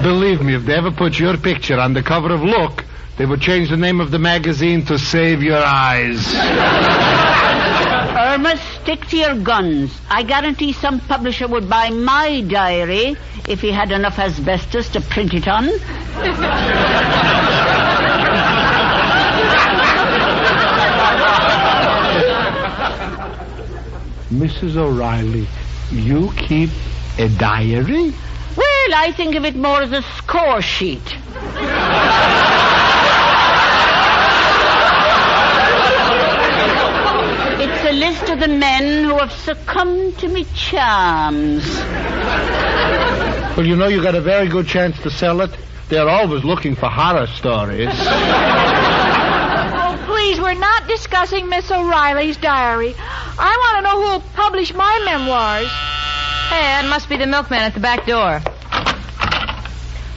Believe 0.04 0.42
me, 0.42 0.54
if 0.54 0.66
they 0.66 0.76
ever 0.76 0.92
put 0.92 1.18
your 1.18 1.38
picture 1.38 1.80
on 1.80 1.94
the 1.94 2.04
cover 2.04 2.34
of 2.34 2.44
Look, 2.44 2.84
they 3.18 3.26
would 3.26 3.40
change 3.42 3.70
the 3.70 3.78
name 3.78 4.02
of 4.02 4.12
the 4.12 4.20
magazine 4.20 4.86
to 4.86 5.00
Save 5.00 5.42
Your 5.42 5.64
Eyes. 5.64 6.36
Irma, 8.36 8.58
stick 8.82 9.06
to 9.08 9.18
your 9.18 9.36
guns. 9.36 9.98
I 10.10 10.24
guarantee 10.24 10.74
some 10.74 11.00
publisher 11.00 11.48
would 11.48 11.70
buy 11.70 11.90
my 11.90 12.42
diary 12.42 13.16
if 13.48 13.62
he 13.62 13.72
had 13.72 13.92
enough 13.92 14.20
asbestos 14.20 14.90
to 14.90 15.02
print 15.02 15.34
it 15.34 15.48
on. 15.48 15.70
Mrs. 24.29 24.75
O'Reilly, 24.75 25.48
you 25.91 26.32
keep 26.36 26.70
a 27.17 27.29
diary? 27.29 28.13
Well, 28.58 28.96
I 28.96 29.13
think 29.15 29.36
of 29.36 29.46
it 29.46 29.55
more 29.55 29.82
as 29.82 29.91
a 29.91 30.01
score 30.01 30.62
sheet. 30.62 31.03
It's 37.58 37.84
a 37.84 37.94
list 37.94 38.29
of 38.29 38.39
the 38.39 38.48
men 38.48 39.03
who 39.05 39.17
have 39.17 39.32
succumbed 39.32 40.17
to 40.20 40.27
me 40.27 40.46
charms. 40.55 41.65
Well, 43.55 43.65
you 43.65 43.75
know 43.75 43.88
you 43.88 44.01
got 44.01 44.15
a 44.15 44.22
very 44.22 44.48
good 44.48 44.67
chance 44.67 44.98
to 45.03 45.10
sell 45.10 45.41
it. 45.41 45.51
They're 45.88 46.10
always 46.10 46.44
looking 46.44 46.75
for 46.75 46.89
horror 46.89 47.27
stories. 47.27 47.89
Please, 50.86 51.08
we're 51.08 51.12
not 51.12 51.27
discussing 51.27 51.50
Miss 51.50 51.72
O'Reilly's 51.72 52.38
diary. 52.38 52.96
I 52.98 53.74
want 53.74 53.77
to 53.77 53.82
know 53.84 54.01
who'll 54.01 54.22
publish 54.36 54.74
my 54.74 55.01
memoirs. 55.06 55.68
Hey, 56.50 56.62
that 56.62 56.88
must 56.89 57.10
be 57.10 57.18
the 57.18 57.25
milkman 57.25 57.60
at 57.60 57.74
the 57.74 57.80
back 57.80 58.06
door. 58.06 58.42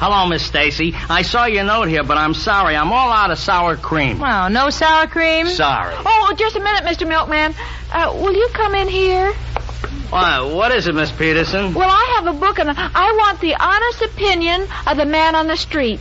Hello, 0.00 0.26
Miss 0.28 0.44
Stacy. 0.44 0.94
I 1.08 1.22
saw 1.22 1.46
your 1.46 1.64
note 1.64 1.88
here, 1.88 2.04
but 2.04 2.18
I'm 2.18 2.34
sorry. 2.34 2.76
I'm 2.76 2.92
all 2.92 3.10
out 3.10 3.30
of 3.30 3.38
sour 3.38 3.76
cream. 3.76 4.20
Well, 4.20 4.48
no 4.48 4.70
sour 4.70 5.08
cream? 5.08 5.48
Sorry. 5.48 5.94
Oh, 5.98 6.34
just 6.38 6.54
a 6.54 6.60
minute, 6.60 6.84
Mr. 6.84 7.08
Milkman. 7.08 7.54
Uh, 7.90 8.12
will 8.14 8.34
you 8.34 8.48
come 8.52 8.74
in 8.76 8.86
here? 8.86 9.32
Why, 10.10 10.40
what 10.40 10.70
is 10.72 10.86
it, 10.86 10.94
Miss 10.94 11.10
Peterson? 11.10 11.74
Well, 11.74 11.90
I 11.90 12.14
have 12.16 12.34
a 12.34 12.38
book, 12.38 12.60
and 12.60 12.70
I 12.70 13.12
want 13.12 13.40
the 13.40 13.56
honest 13.56 14.02
opinion 14.02 14.68
of 14.86 14.96
the 14.96 15.04
man 15.04 15.34
on 15.34 15.48
the 15.48 15.56
street. 15.56 16.00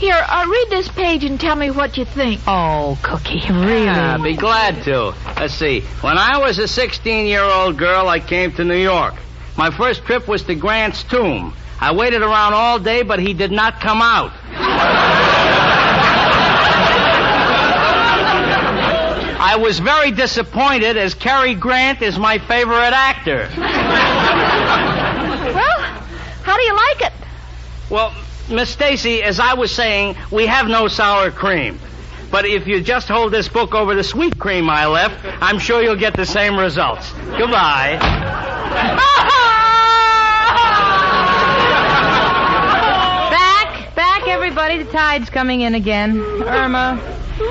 Here, 0.00 0.14
uh, 0.14 0.46
read 0.48 0.66
this 0.70 0.88
page 0.88 1.24
and 1.24 1.38
tell 1.38 1.54
me 1.54 1.70
what 1.70 1.98
you 1.98 2.06
think. 2.06 2.40
Oh, 2.46 2.98
Cookie, 3.02 3.42
really? 3.50 3.84
Yeah, 3.84 4.14
I'd 4.14 4.22
be 4.22 4.34
glad 4.34 4.82
to. 4.84 5.14
Let's 5.36 5.52
see. 5.52 5.82
When 6.00 6.16
I 6.16 6.38
was 6.38 6.58
a 6.58 6.66
16 6.66 7.26
year 7.26 7.42
old 7.42 7.76
girl, 7.76 8.08
I 8.08 8.18
came 8.18 8.50
to 8.52 8.64
New 8.64 8.78
York. 8.78 9.12
My 9.58 9.70
first 9.70 10.06
trip 10.06 10.26
was 10.26 10.42
to 10.44 10.54
Grant's 10.54 11.04
tomb. 11.04 11.54
I 11.78 11.92
waited 11.92 12.22
around 12.22 12.54
all 12.54 12.78
day, 12.78 13.02
but 13.02 13.18
he 13.18 13.34
did 13.34 13.52
not 13.52 13.78
come 13.82 14.00
out. 14.00 14.32
I 19.42 19.56
was 19.60 19.80
very 19.80 20.12
disappointed 20.12 20.96
as 20.96 21.12
Cary 21.12 21.54
Grant 21.54 22.00
is 22.00 22.18
my 22.18 22.38
favorite 22.38 22.94
actor. 22.94 23.50
Well, 25.54 25.80
how 26.42 26.56
do 26.56 26.62
you 26.62 26.74
like 26.74 27.02
it? 27.02 27.12
Well, 27.90 28.14
Miss 28.50 28.70
Stacy, 28.70 29.22
as 29.22 29.38
I 29.38 29.54
was 29.54 29.70
saying, 29.72 30.16
we 30.30 30.46
have 30.46 30.66
no 30.66 30.88
sour 30.88 31.30
cream. 31.30 31.78
But 32.30 32.44
if 32.46 32.66
you 32.66 32.80
just 32.80 33.08
hold 33.08 33.32
this 33.32 33.48
book 33.48 33.74
over 33.74 33.94
the 33.94 34.04
sweet 34.04 34.38
cream 34.38 34.68
I 34.70 34.86
left, 34.86 35.24
I'm 35.40 35.58
sure 35.58 35.82
you'll 35.82 35.96
get 35.96 36.14
the 36.14 36.26
same 36.26 36.58
results. 36.58 37.12
Goodbye. 37.38 37.98
Back, 43.30 43.94
back, 43.94 44.28
everybody. 44.28 44.82
The 44.82 44.90
tide's 44.90 45.30
coming 45.30 45.60
in 45.60 45.74
again. 45.74 46.18
Irma, 46.18 46.98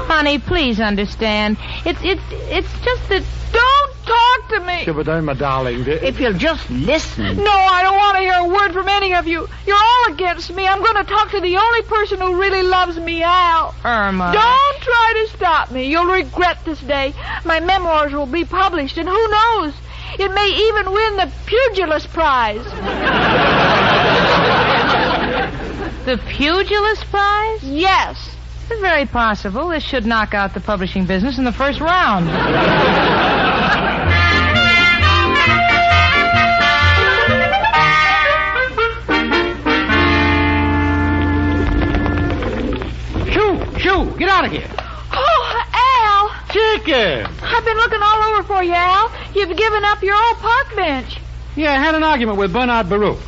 honey, 0.07 0.39
please 0.39 0.79
understand. 0.79 1.57
It's 1.85 1.99
it's 2.03 2.21
it's 2.31 2.71
just 2.81 3.09
that. 3.09 3.23
Don't 3.51 3.78
talk 4.09 4.49
to 4.49 4.59
me. 4.61 4.83
Yeah, 4.85 4.93
but 4.93 5.07
Irma, 5.07 5.35
darling, 5.35 5.83
the- 5.83 6.05
If 6.05 6.19
you'll 6.19 6.33
just 6.33 6.69
listen. 6.69 7.37
No, 7.37 7.51
I 7.51 7.83
don't 7.83 7.97
want 7.97 8.15
to 8.17 8.21
hear 8.21 8.33
a 8.33 8.47
word 8.47 8.73
from 8.73 8.87
any 8.89 9.13
of 9.13 9.27
you. 9.27 9.47
You're 9.65 9.77
all 9.77 10.13
against 10.13 10.51
me. 10.53 10.67
I'm 10.67 10.81
going 10.83 10.95
to 10.95 11.03
talk 11.03 11.31
to 11.31 11.39
the 11.41 11.57
only 11.57 11.81
person 11.83 12.19
who 12.19 12.39
really 12.39 12.63
loves 12.63 12.97
me, 12.97 13.21
Al. 13.23 13.73
Irma. 13.85 14.31
Don't 14.33 14.81
try 14.81 15.13
to 15.25 15.37
stop 15.37 15.71
me. 15.71 15.85
You'll 15.85 16.11
regret 16.11 16.63
this 16.65 16.79
day. 16.81 17.13
My 17.45 17.59
memoirs 17.59 18.13
will 18.13 18.25
be 18.25 18.45
published, 18.45 18.97
and 18.97 19.07
who 19.07 19.27
knows? 19.29 19.73
It 20.17 20.31
may 20.33 20.49
even 20.69 20.91
win 20.91 21.15
the 21.17 21.31
Pugilist 21.45 22.09
Prize. 22.09 22.65
The 26.05 26.17
Pugilist 26.17 27.05
Prize? 27.11 27.63
Yes. 27.63 28.35
It's 28.71 28.81
very 28.81 29.05
possible. 29.05 29.67
This 29.67 29.83
should 29.83 30.07
knock 30.07 30.33
out 30.33 30.55
the 30.55 30.59
publishing 30.59 31.05
business 31.05 31.37
in 31.37 31.43
the 31.43 31.51
first 31.51 31.79
round. 31.81 32.29
Shoo, 43.99 44.11
shoo, 44.11 44.17
get 44.17 44.29
out 44.29 44.45
of 44.45 44.51
here. 44.51 44.69
Oh, 45.11 45.63
Al. 45.73 46.29
Chicken! 46.49 47.25
I've 47.41 47.65
been 47.65 47.77
looking 47.77 47.99
all 48.01 48.23
over 48.33 48.43
for 48.43 48.63
you, 48.63 48.73
Al. 48.73 49.11
You've 49.33 49.57
given 49.57 49.83
up 49.83 50.01
your 50.01 50.15
old 50.15 50.37
park 50.37 50.75
bench. 50.75 51.19
Yeah, 51.55 51.73
I 51.73 51.79
had 51.79 51.95
an 51.95 52.03
argument 52.03 52.37
with 52.37 52.53
Bernard 52.53 52.89
Baruch. 52.89 53.19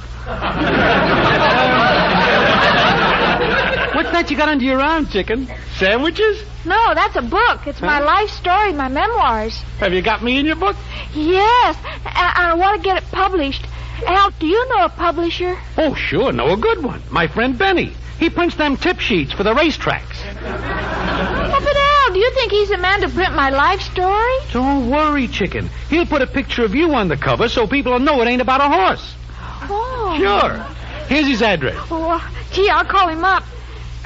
What's 3.96 4.12
that 4.12 4.28
you 4.32 4.38
got 4.38 4.50
under 4.50 4.64
your 4.64 4.80
arm, 4.80 5.08
chicken? 5.08 5.48
Sandwiches? 5.78 6.44
No, 6.66 6.94
that's 6.94 7.16
a 7.16 7.22
book. 7.22 7.68
It's 7.68 7.82
my 7.82 8.00
life 8.00 8.30
story, 8.30 8.72
my 8.74 8.88
memoirs. 8.88 9.58
Have 9.80 9.94
you 9.94 10.02
got 10.02 10.24
me 10.24 10.40
in 10.40 10.46
your 10.46 10.56
book? 10.56 10.76
Yes, 11.14 11.78
and 12.06 12.16
I 12.16 12.54
want 12.56 12.82
to 12.82 12.84
get 12.84 12.98
it 12.98 13.12
published. 13.12 13.66
Al, 14.06 14.32
do 14.40 14.48
you 14.48 14.70
know 14.70 14.86
a 14.86 14.90
publisher? 14.90 15.58
Oh, 15.78 15.94
sure, 15.96 16.32
know 16.32 16.54
a 16.54 16.58
good 16.58 16.84
one. 16.84 17.02
My 17.10 17.28
friend 17.28 17.58
Benny. 17.58 17.94
He 18.22 18.30
prints 18.30 18.56
them 18.56 18.78
tip 18.78 19.00
sheets 19.00 19.34
for 19.34 19.42
the 19.42 19.52
racetracks. 19.52 20.22
Oh, 20.44 21.60
but 21.60 21.76
Al, 21.76 22.14
do 22.14 22.20
you 22.20 22.32
think 22.36 22.52
he's 22.52 22.70
the 22.70 22.78
man 22.78 23.02
to 23.02 23.10
print 23.10 23.34
my 23.34 23.50
life 23.50 23.82
story? 23.82 24.36
Don't 24.52 24.92
worry, 24.92 25.28
chicken. 25.28 25.72
He'll 25.90 26.06
put 26.06 26.22
a 26.22 26.28
picture 26.28 26.64
of 26.64 26.76
you 26.76 26.94
on 26.94 27.08
the 27.08 27.18
cover 27.18 27.50
so 27.50 27.66
people 27.66 27.94
will 27.94 28.00
know 28.00 28.22
it 28.22 28.28
ain't 28.28 28.44
about 28.44 28.62
a 28.62 28.70
horse. 28.70 29.16
Oh. 29.42 30.16
Sure. 30.20 30.64
Here's 31.08 31.26
his 31.26 31.42
address. 31.42 31.76
Oh, 31.90 32.22
gee, 32.52 32.70
I'll 32.70 32.86
call 32.86 33.08
him 33.08 33.26
up. 33.26 33.44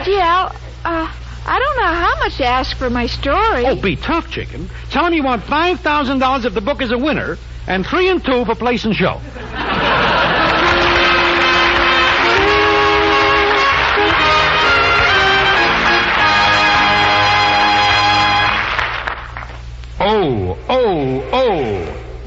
Gee, 0.06 0.18
Al, 0.18 0.48
uh, 0.86 1.12
I 1.46 1.60
don't 1.60 1.78
know 1.78 1.94
how 1.94 2.16
much 2.20 2.38
to 2.38 2.46
ask 2.46 2.78
for 2.78 2.90
my 2.90 3.08
story. 3.08 3.66
Oh, 3.66 3.76
be 3.76 3.98
tough, 3.98 4.32
chicken. 4.32 4.70
Tell 4.92 5.06
him 5.06 5.14
you 5.14 5.24
want 5.24 5.44
$5,000 5.44 6.46
if 6.46 6.54
the 6.54 6.62
book 6.62 6.82
is 6.82 6.92
a 6.94 6.98
winner, 6.98 7.38
and 7.68 7.86
three 7.86 8.08
and 8.08 8.24
two 8.24 8.46
for 8.46 8.56
place 8.56 8.86
and 8.86 8.96
show. 8.96 9.20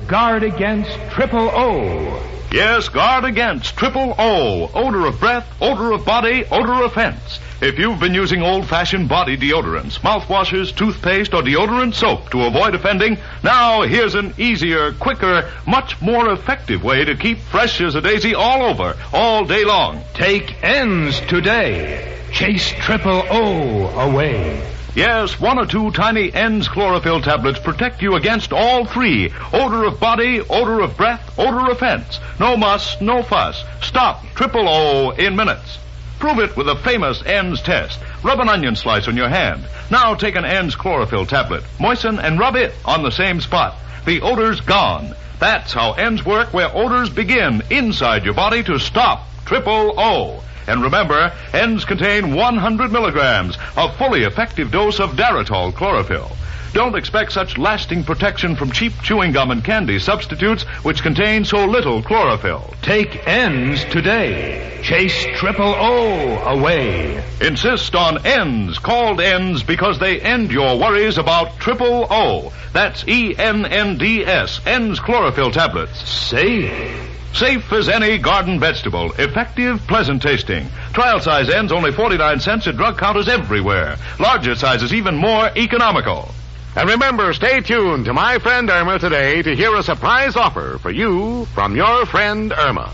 Guard 0.08 0.42
against 0.42 0.90
triple 1.10 1.50
O. 1.50 2.22
Yes, 2.50 2.88
guard 2.88 3.26
against 3.26 3.76
triple 3.76 4.14
O. 4.18 4.70
Odor 4.72 5.04
of 5.04 5.20
breath, 5.20 5.46
odor 5.60 5.92
of 5.92 6.06
body, 6.06 6.46
odor 6.50 6.82
of 6.82 6.94
fence. 6.94 7.40
If 7.60 7.78
you've 7.78 8.00
been 8.00 8.14
using 8.14 8.40
old-fashioned 8.40 9.06
body 9.06 9.36
deodorants, 9.36 9.98
mouthwashes, 10.00 10.74
toothpaste, 10.74 11.34
or 11.34 11.42
deodorant 11.42 11.92
soap 11.92 12.30
to 12.30 12.46
avoid 12.46 12.74
offending, 12.74 13.18
now 13.44 13.82
here's 13.82 14.14
an 14.14 14.32
easier, 14.38 14.92
quicker, 14.92 15.52
much 15.66 16.00
more 16.00 16.32
effective 16.32 16.82
way 16.82 17.04
to 17.04 17.14
keep 17.14 17.36
fresh 17.36 17.78
as 17.82 17.94
a 17.94 18.00
daisy 18.00 18.34
all 18.34 18.62
over, 18.62 18.96
all 19.12 19.44
day 19.44 19.66
long. 19.66 20.02
Take 20.14 20.64
ends 20.64 21.20
today. 21.20 22.18
Chase 22.32 22.72
triple 22.80 23.24
O 23.28 23.88
away. 23.88 24.77
Yes, 24.98 25.38
one 25.38 25.60
or 25.60 25.66
two 25.66 25.92
tiny 25.92 26.34
ends 26.34 26.66
chlorophyll 26.66 27.20
tablets 27.20 27.60
protect 27.60 28.02
you 28.02 28.16
against 28.16 28.52
all 28.52 28.84
three. 28.84 29.32
Odor 29.52 29.84
of 29.84 30.00
body, 30.00 30.40
odor 30.40 30.80
of 30.80 30.96
breath, 30.96 31.38
odor 31.38 31.70
of 31.70 31.78
fence. 31.78 32.18
No 32.40 32.56
muss, 32.56 33.00
no 33.00 33.22
fuss. 33.22 33.62
Stop 33.80 34.24
triple 34.34 34.68
O 34.68 35.10
in 35.10 35.36
minutes. 35.36 35.78
Prove 36.18 36.40
it 36.40 36.56
with 36.56 36.68
a 36.68 36.74
famous 36.74 37.22
ENDS 37.24 37.62
test. 37.62 38.00
Rub 38.24 38.40
an 38.40 38.48
onion 38.48 38.74
slice 38.74 39.06
on 39.06 39.16
your 39.16 39.28
hand. 39.28 39.64
Now 39.88 40.16
take 40.16 40.34
an 40.34 40.44
ENDS 40.44 40.74
chlorophyll 40.74 41.26
tablet. 41.26 41.62
Moisten 41.78 42.18
and 42.18 42.40
rub 42.40 42.56
it 42.56 42.74
on 42.84 43.04
the 43.04 43.12
same 43.12 43.40
spot. 43.40 43.76
The 44.04 44.20
odor's 44.22 44.60
gone. 44.62 45.14
That's 45.38 45.72
how 45.72 45.92
ENDS 45.92 46.26
work 46.26 46.52
where 46.52 46.74
odors 46.74 47.08
begin 47.08 47.62
inside 47.70 48.24
your 48.24 48.34
body 48.34 48.64
to 48.64 48.80
stop 48.80 49.28
triple 49.44 49.94
O. 49.96 50.42
And 50.68 50.82
remember, 50.82 51.32
ends 51.52 51.84
contain 51.84 52.34
100 52.34 52.92
milligrams, 52.92 53.56
a 53.76 53.90
fully 53.94 54.24
effective 54.24 54.70
dose 54.70 55.00
of 55.00 55.12
Daratol 55.12 55.74
chlorophyll. 55.74 56.30
Don't 56.74 56.94
expect 56.94 57.32
such 57.32 57.56
lasting 57.56 58.04
protection 58.04 58.54
from 58.54 58.70
cheap 58.70 58.92
chewing 59.02 59.32
gum 59.32 59.50
and 59.50 59.64
candy 59.64 59.98
substitutes 59.98 60.64
which 60.84 61.02
contain 61.02 61.44
so 61.44 61.64
little 61.64 62.02
chlorophyll. 62.02 62.74
Take 62.82 63.26
ends 63.26 63.84
today. 63.86 64.78
Chase 64.82 65.26
triple 65.36 65.74
O 65.74 66.38
away. 66.44 67.24
Insist 67.40 67.94
on 67.94 68.26
ends, 68.26 68.78
called 68.78 69.20
ends 69.20 69.62
because 69.62 69.98
they 69.98 70.20
end 70.20 70.52
your 70.52 70.78
worries 70.78 71.16
about 71.16 71.58
triple 71.58 72.06
O. 72.10 72.52
That's 72.74 73.08
E 73.08 73.34
N 73.36 73.64
N 73.64 73.96
D 73.96 74.24
S, 74.24 74.60
ends 74.66 75.00
chlorophyll 75.00 75.50
tablets. 75.50 76.08
Safe. 76.08 77.17
Safe 77.32 77.72
as 77.72 77.88
any 77.88 78.18
garden 78.18 78.58
vegetable. 78.58 79.12
Effective, 79.12 79.80
pleasant 79.86 80.22
tasting. 80.22 80.68
Trial 80.92 81.20
size 81.20 81.48
ends 81.48 81.72
only 81.72 81.92
49 81.92 82.40
cents 82.40 82.66
at 82.66 82.76
drug 82.76 82.98
counters 82.98 83.28
everywhere. 83.28 83.96
Larger 84.18 84.54
sizes 84.54 84.92
even 84.92 85.16
more 85.16 85.50
economical. 85.56 86.30
And 86.76 86.88
remember, 86.88 87.32
stay 87.32 87.60
tuned 87.60 88.04
to 88.06 88.12
my 88.12 88.38
friend 88.38 88.68
Irma 88.70 88.98
today 88.98 89.42
to 89.42 89.56
hear 89.56 89.74
a 89.74 89.82
surprise 89.82 90.36
offer 90.36 90.78
for 90.78 90.90
you 90.90 91.44
from 91.46 91.74
your 91.76 92.06
friend 92.06 92.52
Irma. 92.52 92.92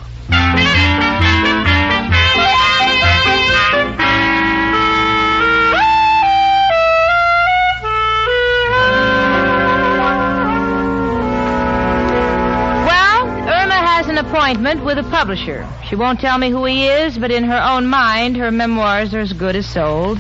Appointment 14.34 14.84
with 14.84 14.98
a 14.98 15.02
publisher. 15.04 15.64
She 15.88 15.94
won't 15.94 16.18
tell 16.18 16.38
me 16.38 16.50
who 16.50 16.64
he 16.64 16.88
is, 16.88 17.16
but 17.16 17.30
in 17.30 17.44
her 17.44 17.56
own 17.56 17.87
mind, 17.87 18.37
her 18.37 18.50
memoirs 18.50 19.14
are 19.14 19.20
as 19.20 19.32
good 19.32 19.54
as 19.54 19.64
sold. 19.64 20.18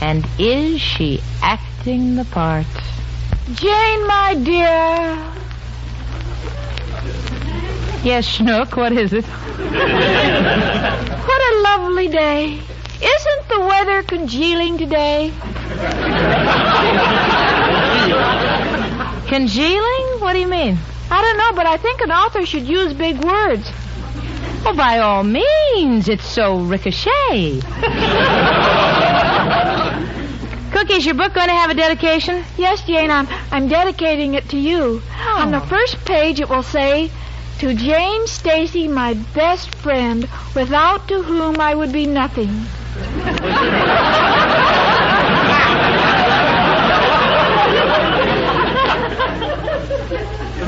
And 0.00 0.24
is 0.38 0.80
she 0.80 1.20
acting 1.42 2.14
the 2.14 2.24
part? 2.26 2.66
Jane, 3.54 4.06
my 4.06 4.36
dear. 4.44 5.18
Yes, 8.04 8.38
Schnook, 8.38 8.76
what 8.76 8.92
is 8.92 9.12
it? 9.12 9.24
What 11.32 11.40
a 11.54 11.62
lovely 11.62 12.08
day. 12.08 12.60
Isn't 13.00 13.48
the 13.48 13.60
weather 13.60 14.02
congealing 14.04 14.78
today? 14.78 15.32
Congealing? 19.26 20.20
What 20.20 20.34
do 20.34 20.38
you 20.38 20.46
mean? 20.46 20.78
I 21.12 21.20
don't 21.20 21.36
know, 21.36 21.52
but 21.54 21.66
I 21.66 21.76
think 21.76 22.00
an 22.00 22.10
author 22.10 22.46
should 22.46 22.66
use 22.66 22.94
big 22.94 23.22
words. 23.22 23.70
Oh, 24.64 24.72
by 24.74 25.00
all 25.00 25.22
means, 25.22 26.08
it's 26.08 26.24
so 26.24 26.60
ricochet. 26.60 27.60
Cookie, 30.72 30.94
is 30.94 31.04
your 31.04 31.14
book 31.14 31.34
going 31.34 31.48
to 31.48 31.54
have 31.54 31.70
a 31.70 31.74
dedication? 31.74 32.42
Yes, 32.56 32.86
Jane, 32.86 33.10
I'm, 33.10 33.28
I'm 33.50 33.68
dedicating 33.68 34.32
it 34.32 34.48
to 34.48 34.56
you. 34.56 35.02
On 35.36 35.50
the 35.50 35.62
oh. 35.62 35.66
first 35.66 36.02
page, 36.06 36.40
it 36.40 36.48
will 36.48 36.62
say, 36.62 37.10
To 37.58 37.74
Jane 37.74 38.26
Stacy, 38.26 38.88
my 38.88 39.12
best 39.34 39.74
friend, 39.74 40.26
without 40.54 41.08
to 41.08 41.22
whom 41.22 41.60
I 41.60 41.74
would 41.74 41.92
be 41.92 42.06
nothing. 42.06 42.64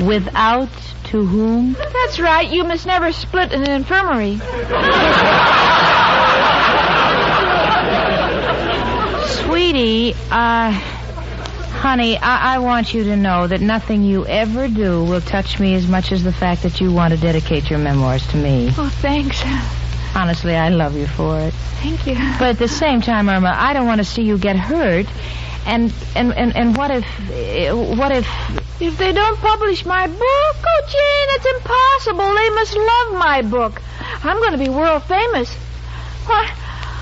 Without 0.03 0.69
to 1.05 1.25
whom? 1.25 1.75
That's 1.75 2.19
right. 2.19 2.51
You 2.51 2.65
must 2.65 2.87
never 2.87 3.13
split 3.13 3.53
in 3.53 3.63
an 3.63 3.71
infirmary. 3.71 4.39
Sweetie, 9.27 10.15
uh, 10.31 10.73
honey, 10.73 12.17
I-, 12.17 12.55
I 12.55 12.59
want 12.59 12.95
you 12.95 13.05
to 13.05 13.17
know 13.17 13.47
that 13.47 13.61
nothing 13.61 14.03
you 14.03 14.27
ever 14.27 14.69
do 14.69 15.05
will 15.05 15.21
touch 15.21 15.61
me 15.61 15.75
as 15.75 15.87
much 15.87 16.13
as 16.13 16.25
the 16.25 16.33
fact 16.33 16.63
that 16.63 16.81
you 16.81 16.93
want 16.93 17.15
to 17.15 17.21
dedicate 17.21 17.71
your 17.71 17.79
memoirs 17.79 18.27
to 18.29 18.37
me. 18.37 18.71
Oh, 18.77 18.89
thanks. 18.89 19.43
Honestly, 20.17 20.55
I 20.55 20.71
love 20.71 20.97
you 20.97 21.07
for 21.07 21.41
it. 21.41 21.53
Thank 21.83 22.07
you. 22.07 22.15
But 22.39 22.51
at 22.51 22.59
the 22.59 22.69
same 22.69 23.01
time, 23.01 23.29
Irma, 23.29 23.55
I 23.55 23.73
don't 23.73 23.87
want 23.87 23.99
to 23.99 24.05
see 24.05 24.23
you 24.23 24.39
get 24.39 24.57
hurt. 24.57 25.07
And 25.67 25.93
and 26.15 26.33
and, 26.35 26.55
and 26.55 26.77
what 26.77 26.91
if 26.91 27.05
eh, 27.31 27.73
what 27.73 28.13
if 28.13 28.27
If 28.81 28.99
they 28.99 29.13
don't 29.13 29.39
publish 29.39 29.87
my 29.87 30.07
book, 30.07 30.21
oh, 30.21 30.83
Jane, 30.89 31.29
it's 31.37 31.47
impossible. 31.57 32.35
They 32.35 32.51
must 32.51 32.75
love 32.77 33.19
my 33.19 33.43
book. 33.43 33.81
I'm 34.25 34.39
going 34.39 34.53
to 34.53 34.59
be 34.59 34.69
world 34.69 35.05
famous. 35.05 35.53
Why, 36.27 36.53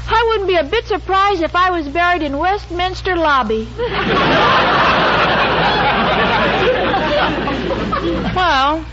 I 0.09 0.25
wouldn't 0.29 0.49
be 0.49 0.57
a 0.57 0.65
bit 0.65 0.87
surprised 0.87 1.43
if 1.43 1.57
I 1.57 1.71
was 1.71 1.89
buried 1.89 2.23
in 2.23 2.37
Westminster 2.37 3.17
lobby. 3.17 3.67
well, 8.35 8.85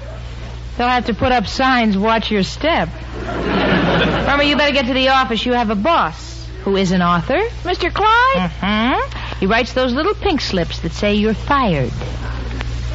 they'll 0.77 0.87
have 0.87 1.07
to 1.07 1.13
put 1.13 1.33
up 1.33 1.47
signs, 1.47 1.97
watch 1.97 2.31
your 2.31 2.43
step. 2.43 2.87
Irma, 3.25 4.43
you 4.43 4.55
better 4.55 4.73
get 4.73 4.85
to 4.85 4.93
the 4.93 5.09
office. 5.09 5.45
You 5.45 5.53
have 5.53 5.69
a 5.69 5.75
boss 5.75 6.47
who 6.63 6.77
is 6.77 6.91
an 6.91 7.01
author. 7.01 7.39
Mr. 7.63 7.93
Clyde? 7.93 8.51
Hmm? 8.61 9.37
He 9.39 9.47
writes 9.47 9.73
those 9.73 9.93
little 9.93 10.13
pink 10.13 10.39
slips 10.39 10.79
that 10.79 10.93
say 10.93 11.15
you're 11.15 11.33
fired. 11.33 11.91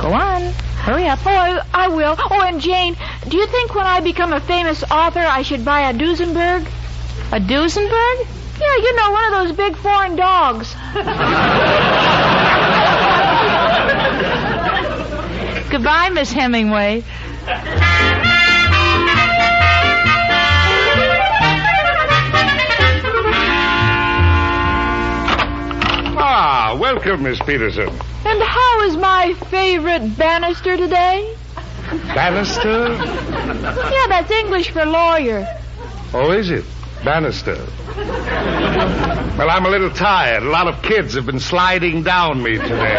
Go 0.01 0.13
on. 0.13 0.53
Hurry 0.85 1.07
up. 1.07 1.21
Oh, 1.25 1.31
I, 1.31 1.65
I 1.73 1.89
will. 1.89 2.15
Oh, 2.19 2.43
and 2.43 2.61
Jane, 2.61 2.97
do 3.29 3.37
you 3.37 3.47
think 3.47 3.75
when 3.75 3.87
I 3.87 4.01
become 4.01 4.33
a 4.33 4.41
famous 4.41 4.83
author, 4.91 5.21
I 5.21 5.43
should 5.43 5.65
buy 5.65 5.89
a 5.89 5.95
Duesenberg? 5.95 6.67
A 7.33 7.41
Duesenberg? 7.41 8.27
Yeah, 8.61 8.77
you 8.77 8.97
know, 8.97 9.11
one 9.11 9.25
of 9.25 9.31
those 9.33 9.53
big 9.57 9.77
foreign 9.77 10.17
dogs. 10.17 10.75
Goodbye, 15.71 16.11
Miss 16.11 16.31
Hemingway. 16.31 17.03
Ah, 26.17 26.77
welcome, 26.79 27.25
Miss 27.25 27.41
Peterson. 27.41 27.91
Is 28.85 28.97
my 28.99 29.33
favorite 29.49 30.19
Bannister 30.19 30.77
today? 30.77 31.35
Bannister? 32.15 32.93
Yeah, 32.93 34.07
that's 34.09 34.31
English 34.31 34.73
for 34.73 34.85
lawyer. 34.85 35.49
Oh, 36.13 36.31
is 36.33 36.51
it? 36.51 36.67
Bannister. 37.03 37.57
Well, 39.39 39.49
I'm 39.49 39.65
a 39.65 39.71
little 39.71 39.89
tired. 39.91 40.43
A 40.43 40.51
lot 40.51 40.69
of 40.69 40.83
kids 40.83 41.15
have 41.15 41.25
been 41.25 41.41
sliding 41.41 42.03
down 42.03 42.43
me 42.43 42.59
today. 42.59 42.95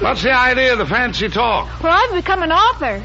What's 0.00 0.22
the 0.24 0.32
idea 0.32 0.72
of 0.72 0.78
the 0.78 0.86
fancy 0.86 1.28
talk? 1.28 1.82
Well, 1.84 1.92
I've 1.92 2.12
become 2.12 2.42
an 2.42 2.50
author. 2.50 3.00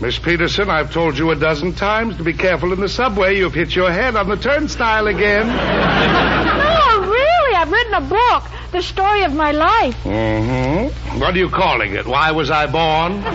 Miss 0.00 0.20
Peterson, 0.20 0.70
I've 0.70 0.92
told 0.92 1.18
you 1.18 1.32
a 1.32 1.36
dozen 1.36 1.72
times 1.74 2.16
to 2.18 2.22
be 2.22 2.32
careful 2.32 2.72
in 2.72 2.78
the 2.78 2.88
subway. 2.88 3.36
You've 3.38 3.54
hit 3.54 3.74
your 3.74 3.90
head 3.90 4.14
on 4.14 4.28
the 4.28 4.36
turnstile 4.36 5.08
again. 5.08 5.48
No, 5.48 7.00
really, 7.10 7.54
I've 7.56 7.70
written 7.72 7.94
a 7.94 8.00
book, 8.00 8.44
the 8.72 8.82
story 8.82 9.22
of 9.22 9.34
my 9.34 9.52
life. 9.52 9.96
Mm-hmm. 10.04 11.20
What 11.20 11.34
are 11.34 11.38
you 11.38 11.50
calling 11.50 11.94
it? 11.94 12.06
Why 12.06 12.30
was 12.32 12.50
I 12.50 12.66
born? 12.66 13.22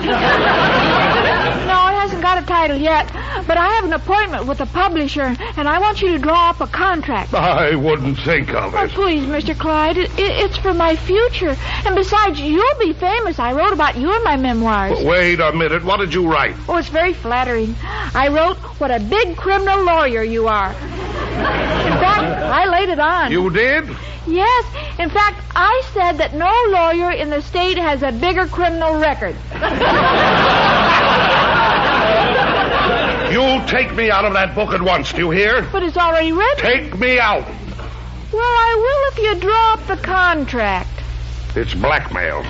No, 1.67 1.87
it 1.87 1.95
hasn't 1.99 2.21
got 2.21 2.41
a 2.41 2.45
title 2.45 2.77
yet, 2.77 3.07
but 3.45 3.57
I 3.57 3.67
have 3.69 3.83
an 3.83 3.91
appointment 3.93 4.45
with 4.47 4.61
a 4.61 4.65
publisher, 4.67 5.35
and 5.57 5.67
I 5.67 5.79
want 5.79 6.01
you 6.01 6.09
to 6.13 6.17
draw 6.17 6.49
up 6.51 6.61
a 6.61 6.67
contract. 6.67 7.33
I 7.33 7.75
wouldn't 7.75 8.17
think 8.19 8.53
of 8.53 8.73
Oh, 8.73 8.83
it. 8.85 8.91
please, 8.91 9.23
Mr. 9.25 9.57
Clyde, 9.57 9.97
it, 9.97 10.09
it, 10.17 10.31
it's 10.45 10.57
for 10.57 10.73
my 10.73 10.95
future. 10.95 11.55
And 11.85 11.93
besides, 11.95 12.39
you'll 12.39 12.79
be 12.79 12.93
famous. 12.93 13.37
I 13.39 13.51
wrote 13.51 13.73
about 13.73 13.97
you 13.97 14.15
in 14.15 14.23
my 14.23 14.37
memoirs. 14.37 15.03
Wait 15.03 15.39
a 15.41 15.51
minute. 15.51 15.83
What 15.83 15.97
did 15.97 16.13
you 16.13 16.31
write? 16.31 16.55
Oh, 16.69 16.77
it's 16.77 16.89
very 16.89 17.13
flattering. 17.13 17.75
I 17.81 18.29
wrote 18.29 18.57
what 18.79 18.91
a 18.91 18.99
big 19.01 19.35
criminal 19.35 19.83
lawyer 19.83 20.23
you 20.23 20.47
are. 20.47 20.73
In 21.37 21.93
fact, 21.99 22.43
I 22.43 22.65
laid 22.65 22.89
it 22.89 22.99
on. 22.99 23.31
You 23.31 23.49
did? 23.49 23.89
Yes. 24.27 24.65
In 24.99 25.09
fact, 25.09 25.41
I 25.55 25.81
said 25.93 26.17
that 26.17 26.33
no 26.33 26.51
lawyer 26.69 27.11
in 27.11 27.29
the 27.29 27.41
state 27.41 27.77
has 27.77 28.03
a 28.03 28.11
bigger 28.11 28.47
criminal 28.47 28.99
record. 28.99 29.35
You 33.31 33.61
take 33.67 33.93
me 33.93 34.09
out 34.09 34.23
of 34.23 34.33
that 34.33 34.55
book 34.55 34.73
at 34.73 34.81
once, 34.81 35.11
do 35.11 35.19
you 35.19 35.31
hear? 35.31 35.61
But 35.71 35.83
it's 35.83 35.97
already 35.97 36.31
written. 36.31 36.57
Take 36.65 36.97
me 36.97 37.19
out. 37.19 37.45
Well, 38.31 38.41
I 38.41 38.75
will 38.77 39.11
if 39.11 39.35
you 39.35 39.41
draw 39.41 39.73
up 39.73 39.85
the 39.87 39.97
contract. 39.97 40.89
It's 41.55 41.73
blackmail. 41.73 42.43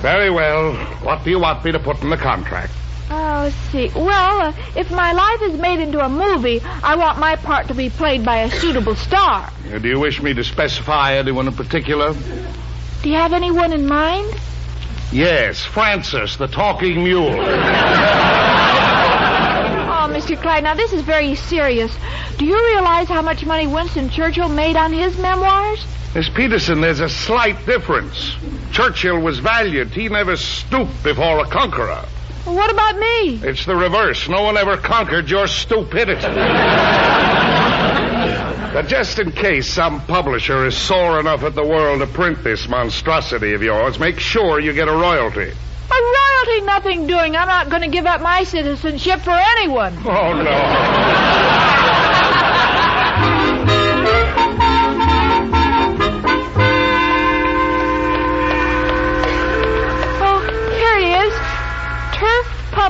Very 0.00 0.30
well. 0.30 0.74
What 1.02 1.24
do 1.24 1.30
you 1.30 1.38
want 1.38 1.64
me 1.64 1.72
to 1.72 1.78
put 1.78 2.02
in 2.02 2.08
the 2.08 2.16
contract? 2.16 2.72
Oh, 3.12 3.42
let's 3.42 3.56
see. 3.72 3.88
Well, 3.88 4.40
uh, 4.40 4.52
if 4.76 4.88
my 4.92 5.12
life 5.12 5.42
is 5.42 5.58
made 5.58 5.80
into 5.80 5.98
a 5.98 6.08
movie, 6.08 6.60
I 6.62 6.94
want 6.94 7.18
my 7.18 7.34
part 7.34 7.66
to 7.68 7.74
be 7.74 7.90
played 7.90 8.24
by 8.24 8.42
a 8.42 8.50
suitable 8.50 8.94
star. 8.94 9.50
Do 9.68 9.88
you 9.88 9.98
wish 9.98 10.22
me 10.22 10.32
to 10.34 10.44
specify 10.44 11.14
anyone 11.16 11.48
in 11.48 11.54
particular? 11.54 12.14
Do 13.02 13.08
you 13.08 13.16
have 13.16 13.32
anyone 13.32 13.72
in 13.72 13.86
mind? 13.86 14.32
Yes, 15.10 15.64
Francis, 15.64 16.36
the 16.36 16.46
talking 16.46 17.02
mule. 17.02 17.30
Oh, 19.92 20.08
Mr. 20.12 20.40
Clyde, 20.40 20.62
now 20.62 20.74
this 20.74 20.92
is 20.92 21.02
very 21.02 21.34
serious. 21.34 21.92
Do 22.38 22.44
you 22.44 22.54
realize 22.68 23.08
how 23.08 23.22
much 23.22 23.44
money 23.44 23.66
Winston 23.66 24.08
Churchill 24.10 24.48
made 24.48 24.76
on 24.76 24.92
his 24.92 25.18
memoirs? 25.18 25.84
Miss 26.14 26.28
Peterson, 26.28 26.80
there's 26.80 27.00
a 27.00 27.08
slight 27.08 27.66
difference. 27.66 28.36
Churchill 28.70 29.18
was 29.18 29.40
valiant. 29.40 29.92
He 29.92 30.08
never 30.08 30.36
stooped 30.36 31.02
before 31.02 31.40
a 31.40 31.46
conqueror. 31.48 32.04
Well, 32.46 32.54
what 32.54 32.70
about 32.70 32.98
me? 32.98 33.40
It's 33.42 33.66
the 33.66 33.76
reverse. 33.76 34.28
No 34.28 34.42
one 34.42 34.56
ever 34.56 34.76
conquered 34.76 35.28
your 35.28 35.46
stupidity. 35.46 36.20
but 38.72 38.88
just 38.88 39.18
in 39.18 39.32
case 39.32 39.68
some 39.68 40.00
publisher 40.06 40.66
is 40.66 40.76
sore 40.76 41.20
enough 41.20 41.42
at 41.42 41.54
the 41.54 41.64
world 41.64 42.00
to 42.00 42.06
print 42.06 42.42
this 42.42 42.68
monstrosity 42.68 43.52
of 43.52 43.62
yours, 43.62 43.98
make 43.98 44.18
sure 44.18 44.58
you 44.60 44.72
get 44.72 44.88
a 44.88 44.92
royalty. 44.92 45.50
A 45.50 45.94
royalty 45.94 46.60
nothing 46.64 47.06
doing. 47.06 47.36
I'm 47.36 47.48
not 47.48 47.68
going 47.68 47.82
to 47.82 47.88
give 47.88 48.06
up 48.06 48.20
my 48.22 48.44
citizenship 48.44 49.20
for 49.20 49.30
anyone. 49.30 49.96
Oh, 50.06 50.32
no. 50.42 51.69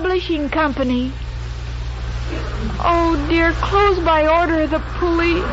Publishing 0.01 0.49
Company. 0.49 1.13
Oh, 2.81 3.23
dear, 3.29 3.53
close 3.53 3.99
by 3.99 4.27
order 4.27 4.63
of 4.63 4.71
the 4.71 4.79
police. 4.97 5.45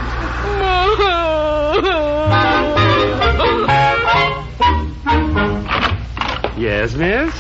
Yes, 6.58 6.96
miss? 6.96 7.36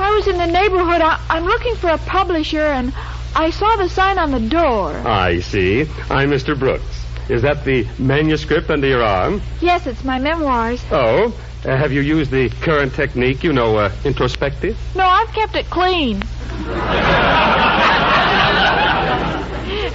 I 0.00 0.14
was 0.14 0.26
in 0.28 0.38
the 0.38 0.46
neighborhood. 0.46 1.02
I, 1.02 1.22
I'm 1.28 1.44
looking 1.44 1.74
for 1.74 1.90
a 1.90 1.98
publisher, 1.98 2.62
and 2.62 2.90
I 3.34 3.50
saw 3.50 3.76
the 3.76 3.90
sign 3.90 4.16
on 4.16 4.30
the 4.30 4.40
door. 4.40 4.96
I 5.06 5.40
see. 5.40 5.82
I'm 6.08 6.30
Mr. 6.30 6.58
Brooks. 6.58 7.04
Is 7.28 7.42
that 7.42 7.66
the 7.66 7.86
manuscript 7.98 8.70
under 8.70 8.86
your 8.86 9.02
arm? 9.02 9.42
Yes, 9.60 9.86
it's 9.86 10.04
my 10.04 10.18
memoirs. 10.18 10.82
Oh, 10.90 11.38
uh, 11.66 11.76
have 11.76 11.92
you 11.92 12.00
used 12.00 12.30
the 12.30 12.48
current 12.62 12.94
technique, 12.94 13.42
you 13.42 13.52
know, 13.52 13.76
uh, 13.76 13.92
introspective? 14.04 14.76
No, 14.94 15.04
I've 15.04 15.32
kept 15.32 15.56
it 15.56 15.66
clean. 15.66 16.22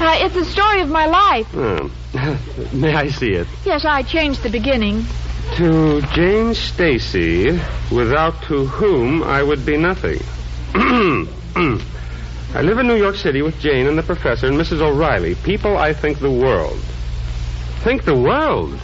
Uh, 0.01 0.15
it's 0.17 0.33
the 0.33 0.45
story 0.45 0.81
of 0.81 0.89
my 0.89 1.05
life. 1.05 1.45
Hmm. 1.51 1.87
May 2.81 2.95
I 2.95 3.09
see 3.09 3.33
it? 3.33 3.45
Yes, 3.63 3.85
I 3.85 4.01
changed 4.01 4.41
the 4.41 4.49
beginning. 4.49 5.05
To 5.57 6.01
Jane 6.13 6.55
Stacy, 6.55 7.51
without 7.91 8.41
to 8.43 8.65
whom 8.65 9.21
I 9.21 9.43
would 9.43 9.63
be 9.63 9.77
nothing. 9.77 10.19
I 10.73 12.61
live 12.63 12.79
in 12.79 12.87
New 12.87 12.95
York 12.95 13.15
City 13.15 13.43
with 13.43 13.59
Jane 13.59 13.85
and 13.85 13.95
the 13.95 14.03
professor 14.03 14.47
and 14.47 14.57
Mrs. 14.57 14.81
O'Reilly. 14.81 15.35
People 15.35 15.77
I 15.77 15.93
think 15.93 16.19
the 16.19 16.31
world. 16.31 16.79
Think 17.83 18.03
the 18.03 18.15
world? 18.15 18.79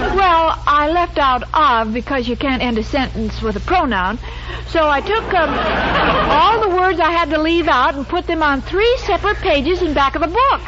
Well, 0.00 0.62
I 0.66 0.90
left 0.92 1.18
out 1.18 1.42
of 1.52 1.92
because 1.92 2.28
you 2.28 2.36
can't 2.36 2.62
end 2.62 2.78
a 2.78 2.84
sentence 2.84 3.42
with 3.42 3.56
a 3.56 3.60
pronoun. 3.60 4.18
So 4.68 4.88
I 4.88 5.00
took 5.00 5.24
um, 5.34 5.50
all 6.30 6.60
the 6.60 6.76
words 6.76 7.00
I 7.00 7.10
had 7.10 7.30
to 7.30 7.38
leave 7.38 7.68
out 7.68 7.94
and 7.94 8.06
put 8.06 8.26
them 8.26 8.42
on 8.42 8.60
three 8.62 8.96
separate 8.98 9.38
pages 9.38 9.82
in 9.82 9.94
back 9.94 10.14
of 10.14 10.20
the 10.20 10.28
book. 10.28 10.60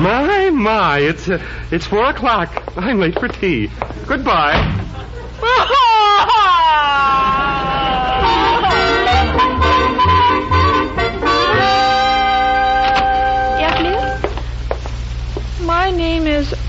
My, 0.00 0.50
my, 0.50 0.98
it's, 0.98 1.28
uh, 1.28 1.44
it's 1.70 1.86
four 1.86 2.06
o'clock. 2.06 2.62
I'm 2.76 3.00
late 3.00 3.18
for 3.18 3.28
tea. 3.28 3.70
Goodbye. 4.06 4.86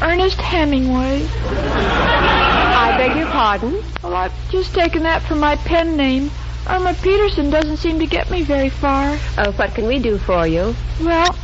Ernest 0.02 0.42
Hemingway. 0.42 1.28
I 1.34 2.96
beg 2.98 3.16
your 3.18 3.28
pardon? 3.28 3.84
Well, 4.04 4.16
I've 4.16 4.52
just 4.52 4.74
taken 4.74 5.04
that 5.04 5.22
for 5.22 5.36
my 5.36 5.56
pen 5.58 5.96
name. 5.96 6.32
Irma 6.68 6.96
Peterson 7.02 7.50
doesn't 7.50 7.78
seem 7.78 8.00
to 8.00 8.08
get 8.08 8.30
me 8.32 8.42
very 8.42 8.70
far. 8.70 9.18
Oh, 9.38 9.52
what 9.52 9.76
can 9.76 9.86
we 9.86 10.00
do 10.00 10.18
for 10.18 10.48
you? 10.48 10.76
Well, 11.02 11.36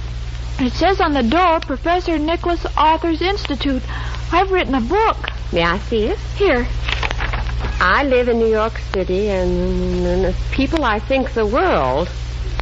it 0.59 0.73
says 0.73 0.99
on 0.99 1.13
the 1.13 1.23
door, 1.23 1.59
Professor 1.59 2.17
Nichols 2.17 2.65
Authors 2.77 3.21
Institute. 3.21 3.83
I've 4.31 4.51
written 4.51 4.75
a 4.75 4.81
book. 4.81 5.17
May 5.53 5.63
I 5.63 5.77
see 5.79 6.05
it? 6.05 6.19
Here. 6.35 6.67
I 7.79 8.03
live 8.03 8.27
in 8.27 8.39
New 8.39 8.49
York 8.49 8.79
City, 8.91 9.29
and, 9.29 10.05
and 10.05 10.35
people 10.51 10.83
I 10.83 10.99
think 10.99 11.33
the 11.33 11.45
world. 11.45 12.09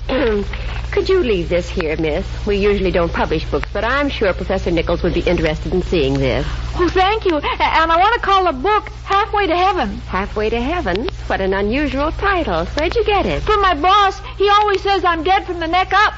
Could 0.96 1.10
you 1.10 1.20
leave 1.22 1.50
this 1.50 1.68
here, 1.68 1.98
miss? 1.98 2.26
We 2.46 2.56
usually 2.56 2.90
don't 2.90 3.12
publish 3.12 3.44
books, 3.52 3.68
but 3.74 3.84
I'm 3.84 4.08
sure 4.08 4.34
Professor 4.34 4.72
Nichols 4.72 5.04
would 5.04 5.14
be 5.14 5.20
interested 5.20 5.74
in 5.74 5.82
seeing 5.82 6.14
this. 6.14 6.48
Oh, 6.78 6.88
thank 6.88 7.26
you. 7.26 7.36
And 7.36 7.92
I 7.92 7.98
want 7.98 8.14
to 8.14 8.22
call 8.22 8.46
the 8.46 8.54
book 8.54 8.88
Halfway 9.04 9.48
to 9.48 9.58
Heaven. 9.58 9.98
Halfway 10.08 10.50
to 10.52 10.62
Heaven? 10.62 11.10
What 11.28 11.42
an 11.42 11.54
unusual 11.54 12.14
title. 12.14 12.64
Where'd 12.66 12.96
you 12.96 13.04
get 13.04 13.26
it? 13.26 13.44
From 13.44 13.62
my 13.62 13.74
boss. 13.74 14.22
He 14.38 14.48
always 14.48 14.82
says 14.82 15.04
I'm 15.04 15.26
dead 15.26 15.46
from 15.46 15.60
the 15.60 15.68
neck 15.68 15.92
up. 15.92 16.14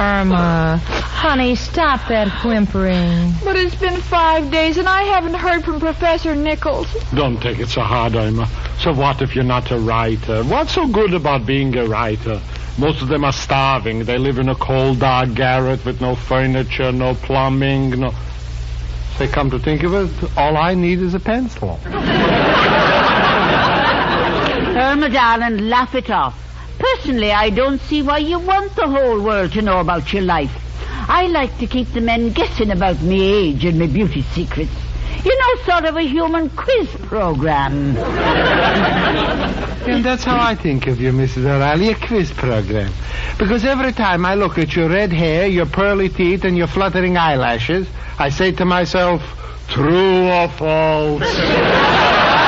Irma, 0.00 0.80
honey, 0.84 1.56
stop 1.56 2.06
that 2.06 2.28
whimpering. 2.44 3.32
But 3.42 3.56
it's 3.56 3.74
been 3.74 4.00
five 4.00 4.48
days, 4.48 4.78
and 4.78 4.88
I 4.88 5.02
haven't 5.02 5.34
heard 5.34 5.64
from 5.64 5.80
Professor 5.80 6.36
Nichols. 6.36 6.86
Don't 7.14 7.40
take 7.42 7.58
it 7.58 7.68
so 7.68 7.80
hard, 7.80 8.14
Irma. 8.14 8.48
So 8.78 8.92
what 8.92 9.20
if 9.22 9.34
you're 9.34 9.42
not 9.42 9.72
a 9.72 9.78
writer? 9.78 10.44
What's 10.44 10.74
so 10.74 10.86
good 10.86 11.14
about 11.14 11.46
being 11.46 11.76
a 11.76 11.84
writer? 11.86 12.40
Most 12.78 13.02
of 13.02 13.08
them 13.08 13.24
are 13.24 13.32
starving. 13.32 14.04
They 14.04 14.18
live 14.18 14.38
in 14.38 14.48
a 14.48 14.54
cold, 14.54 15.00
dark 15.00 15.34
garret 15.34 15.84
with 15.84 16.00
no 16.00 16.14
furniture, 16.14 16.92
no 16.92 17.14
plumbing, 17.14 17.90
no. 17.90 18.14
Say, 19.16 19.26
come 19.26 19.50
to 19.50 19.58
think 19.58 19.82
of 19.82 19.94
it, 19.94 20.38
all 20.38 20.56
I 20.56 20.74
need 20.74 21.00
is 21.00 21.14
a 21.14 21.20
pencil. 21.20 21.80
Irma, 24.78 25.08
darling, 25.08 25.68
laugh 25.68 25.96
it 25.96 26.08
off. 26.08 26.44
Personally, 26.78 27.32
I 27.32 27.50
don't 27.50 27.80
see 27.82 28.02
why 28.02 28.18
you 28.18 28.38
want 28.38 28.74
the 28.76 28.88
whole 28.88 29.20
world 29.20 29.52
to 29.52 29.62
know 29.62 29.80
about 29.80 30.12
your 30.12 30.22
life. 30.22 30.52
I 31.08 31.26
like 31.26 31.58
to 31.58 31.66
keep 31.66 31.92
the 31.92 32.00
men 32.00 32.30
guessing 32.30 32.70
about 32.70 33.00
me 33.02 33.20
age 33.20 33.64
and 33.64 33.78
my 33.78 33.86
beauty 33.86 34.22
secrets. 34.22 34.72
You 35.24 35.36
know, 35.38 35.62
sort 35.64 35.84
of 35.86 35.96
a 35.96 36.02
human 36.02 36.50
quiz 36.50 36.88
program. 37.06 37.96
And 39.88 40.04
that's 40.04 40.22
how 40.22 40.38
I 40.38 40.54
think 40.54 40.86
of 40.86 41.00
you, 41.00 41.12
Mrs. 41.12 41.46
O'Reilly, 41.46 41.88
a 41.88 41.94
quiz 41.94 42.30
program. 42.30 42.92
Because 43.38 43.64
every 43.64 43.92
time 43.92 44.26
I 44.26 44.34
look 44.34 44.58
at 44.58 44.76
your 44.76 44.90
red 44.90 45.10
hair, 45.10 45.46
your 45.46 45.64
pearly 45.64 46.10
teeth, 46.10 46.44
and 46.44 46.58
your 46.58 46.66
fluttering 46.66 47.16
eyelashes, 47.16 47.88
I 48.18 48.28
say 48.28 48.52
to 48.52 48.66
myself, 48.66 49.22
true 49.68 50.28
or 50.28 50.48
false? 50.50 51.22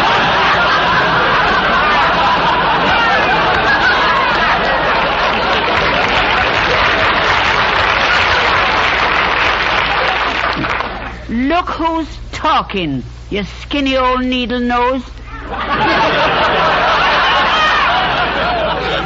Look 11.31 11.69
who's 11.69 12.30
talking, 12.41 13.05
you 13.29 13.45
skinny 13.45 13.99
old 13.99 14.25
needle 14.25 14.61
nose. 14.61 15.05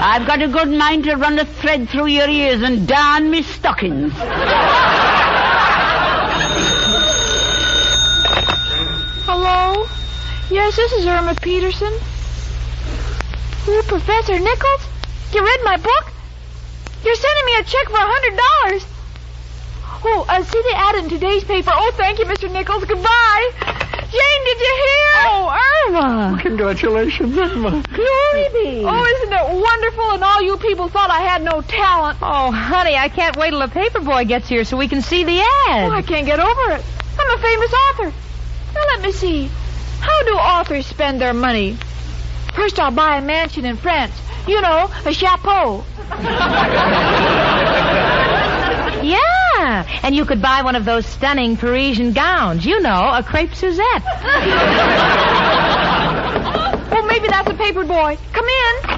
I've 0.07 0.25
got 0.25 0.41
a 0.41 0.47
good 0.47 0.71
mind 0.71 1.03
to 1.05 1.17
run 1.17 1.41
a 1.41 1.45
thread 1.45 1.89
through 1.89 2.07
your 2.07 2.29
ears 2.29 2.63
and 2.63 2.87
darn 2.87 3.29
me 3.29 3.43
stockings. 3.43 4.13
Hello? 9.27 9.85
Yes, 10.49 10.77
this 10.77 10.93
is 10.93 11.05
Irma 11.05 11.35
Peterson. 11.35 11.93
Who, 13.65 13.83
Professor 13.83 14.39
Nichols? 14.39 14.87
You 15.33 15.43
read 15.45 15.61
my 15.65 15.77
book? 15.77 16.13
You're 17.05 17.17
sending 17.17 17.47
me 17.47 17.57
a 17.59 17.65
check 17.65 17.87
for 17.87 17.97
a 17.97 18.07
hundred 18.07 18.37
dollars. 18.47 18.94
Oh, 20.07 20.27
uh, 20.29 20.43
see 20.45 20.63
the 20.63 20.77
ad 20.77 20.95
in 20.97 21.09
today's 21.09 21.45
paper. 21.45 21.71
Oh, 21.73 21.93
thank 21.97 22.19
you, 22.19 22.27
Mr. 22.27 22.51
Nichols. 22.53 22.85
Goodbye. 22.85 23.51
Jane, 24.15 24.45
did 24.45 24.61
you 24.61 24.75
hear? 24.85 25.09
Oh, 25.27 25.89
Irma. 25.89 26.39
Congratulations, 26.43 27.37
Irma. 27.39 27.71
Glory 27.71 28.49
be. 28.53 28.85
Oh, 28.85 29.05
isn't 29.05 29.33
it 29.33 29.63
wonderful? 29.63 30.11
And 30.13 30.23
all 30.23 30.43
you 30.43 30.59
people 30.59 30.89
thought 30.89 31.11
I 31.11 31.21
had 31.21 31.43
no 31.43 31.63
talent. 31.63 32.19
Oh, 32.21 32.53
honey, 32.53 32.97
I 32.97 33.09
can't 33.09 33.37
wait 33.37 33.51
till 33.51 33.61
the 33.61 33.69
paper 33.69 34.01
boy 34.01 34.25
gets 34.27 34.47
here 34.49 34.65
so 34.65 34.77
we 34.77 34.89
can 34.89 35.01
see 35.01 35.25
the 35.25 35.41
ad. 35.41 35.89
Oh, 35.89 35.91
I 35.91 36.03
can't 36.03 36.27
get 36.27 36.39
over 36.39 36.73
it. 36.73 36.85
I'm 37.19 37.39
a 37.39 37.43
famous 37.43 37.73
author. 37.73 38.13
Now 38.75 38.83
let 38.95 39.03
me 39.03 39.13
see. 39.13 39.51
How 40.01 40.23
do 40.25 40.33
authors 40.35 40.87
spend 40.87 41.21
their 41.21 41.33
money? 41.33 41.79
First, 42.55 42.79
I'll 42.79 42.91
buy 42.91 43.17
a 43.17 43.23
mansion 43.23 43.65
in 43.65 43.77
France. 43.79 44.13
You 44.47 44.61
know, 44.61 44.91
a 45.07 45.13
chapeau. 45.15 45.83
Yeah, 49.75 50.01
and 50.05 50.15
you 50.15 50.25
could 50.25 50.41
buy 50.41 50.63
one 50.63 50.77
of 50.77 50.85
those 50.85 51.05
stunning 51.05 51.57
Parisian 51.57 52.13
gowns. 52.13 52.65
You 52.65 52.81
know, 52.81 53.11
a 53.13 53.25
crepe 53.25 53.57
Suzette. 53.57 54.05
well, 56.93 57.07
maybe 57.07 57.27
that's 57.27 57.51
a 57.51 57.55
paper 57.55 57.85
boy. 57.85 58.17
Come 58.33 58.47
in. 58.47 58.89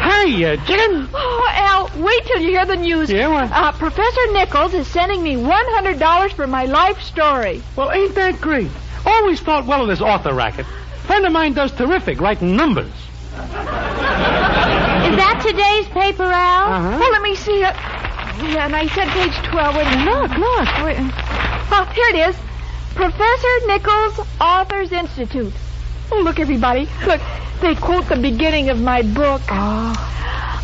Hey, 0.00 0.44
uh, 0.44 0.56
Jen. 0.66 1.08
Oh, 1.14 1.48
Al, 1.50 1.90
wait 2.02 2.26
till 2.26 2.40
you 2.42 2.50
hear 2.50 2.66
the 2.66 2.76
news. 2.76 3.10
Yeah, 3.10 3.28
what? 3.28 3.50
Uh, 3.50 3.72
Professor 3.72 4.32
Nichols 4.32 4.74
is 4.74 4.86
sending 4.86 5.22
me 5.22 5.36
$100 5.36 6.32
for 6.34 6.46
my 6.46 6.66
life 6.66 7.00
story. 7.00 7.62
Well, 7.74 7.90
ain't 7.90 8.14
that 8.16 8.38
great? 8.40 8.70
Always 9.06 9.40
thought 9.40 9.64
well 9.66 9.80
of 9.82 9.88
this 9.88 10.02
author 10.02 10.34
racket. 10.34 10.66
Friend 11.06 11.24
of 11.24 11.32
mine 11.32 11.54
does 11.54 11.72
terrific 11.72 12.20
writing 12.20 12.54
numbers. 12.54 12.92
Is 13.32 15.16
that 15.16 15.42
today's 15.46 15.86
paper, 15.88 16.24
Al? 16.24 16.72
Uh-huh. 16.72 16.98
Well, 17.00 17.12
let 17.12 17.22
me 17.22 17.34
see 17.34 17.62
it. 17.62 17.74
Yeah, 18.42 18.66
and 18.66 18.74
I 18.74 18.86
said 18.86 19.08
page 19.08 19.36
12. 19.50 19.76
Wait 19.76 19.86
a 19.86 19.90
minute. 19.90 20.06
Look, 20.06 20.30
look. 20.38 20.84
Wait. 20.84 20.96
Oh, 21.72 21.90
here 21.94 22.08
it 22.08 22.28
is. 22.30 22.36
Professor 22.94 23.66
Nichols 23.66 24.26
Authors 24.40 24.92
Institute. 24.92 25.52
Oh, 26.10 26.22
look, 26.22 26.40
everybody. 26.40 26.88
Look, 27.06 27.20
they 27.60 27.74
quote 27.74 28.08
the 28.08 28.16
beginning 28.16 28.70
of 28.70 28.80
my 28.80 29.02
book. 29.02 29.42
Oh. 29.50 30.10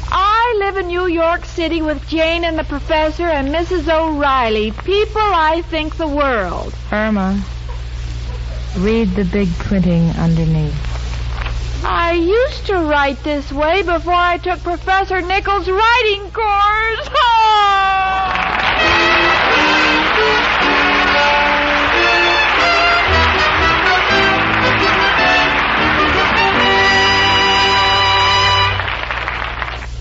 I 0.08 0.56
live 0.58 0.78
in 0.78 0.86
New 0.86 1.06
York 1.06 1.44
City 1.44 1.82
with 1.82 2.06
Jane 2.08 2.44
and 2.44 2.58
the 2.58 2.64
professor 2.64 3.26
and 3.26 3.48
Mrs. 3.48 3.92
O'Reilly. 3.92 4.70
People 4.70 5.20
I 5.20 5.62
think 5.62 5.96
the 5.96 6.08
world. 6.08 6.72
Irma, 6.90 7.44
read 8.78 9.10
the 9.10 9.24
big 9.24 9.50
printing 9.58 10.08
underneath. 10.10 10.95
I 11.88 12.12
used 12.14 12.66
to 12.66 12.78
write 12.80 13.22
this 13.22 13.52
way 13.52 13.82
before 13.82 14.12
I 14.12 14.38
took 14.38 14.60
Professor 14.64 15.20
Nichols' 15.20 15.68
writing 15.68 16.30
course. 16.32 17.08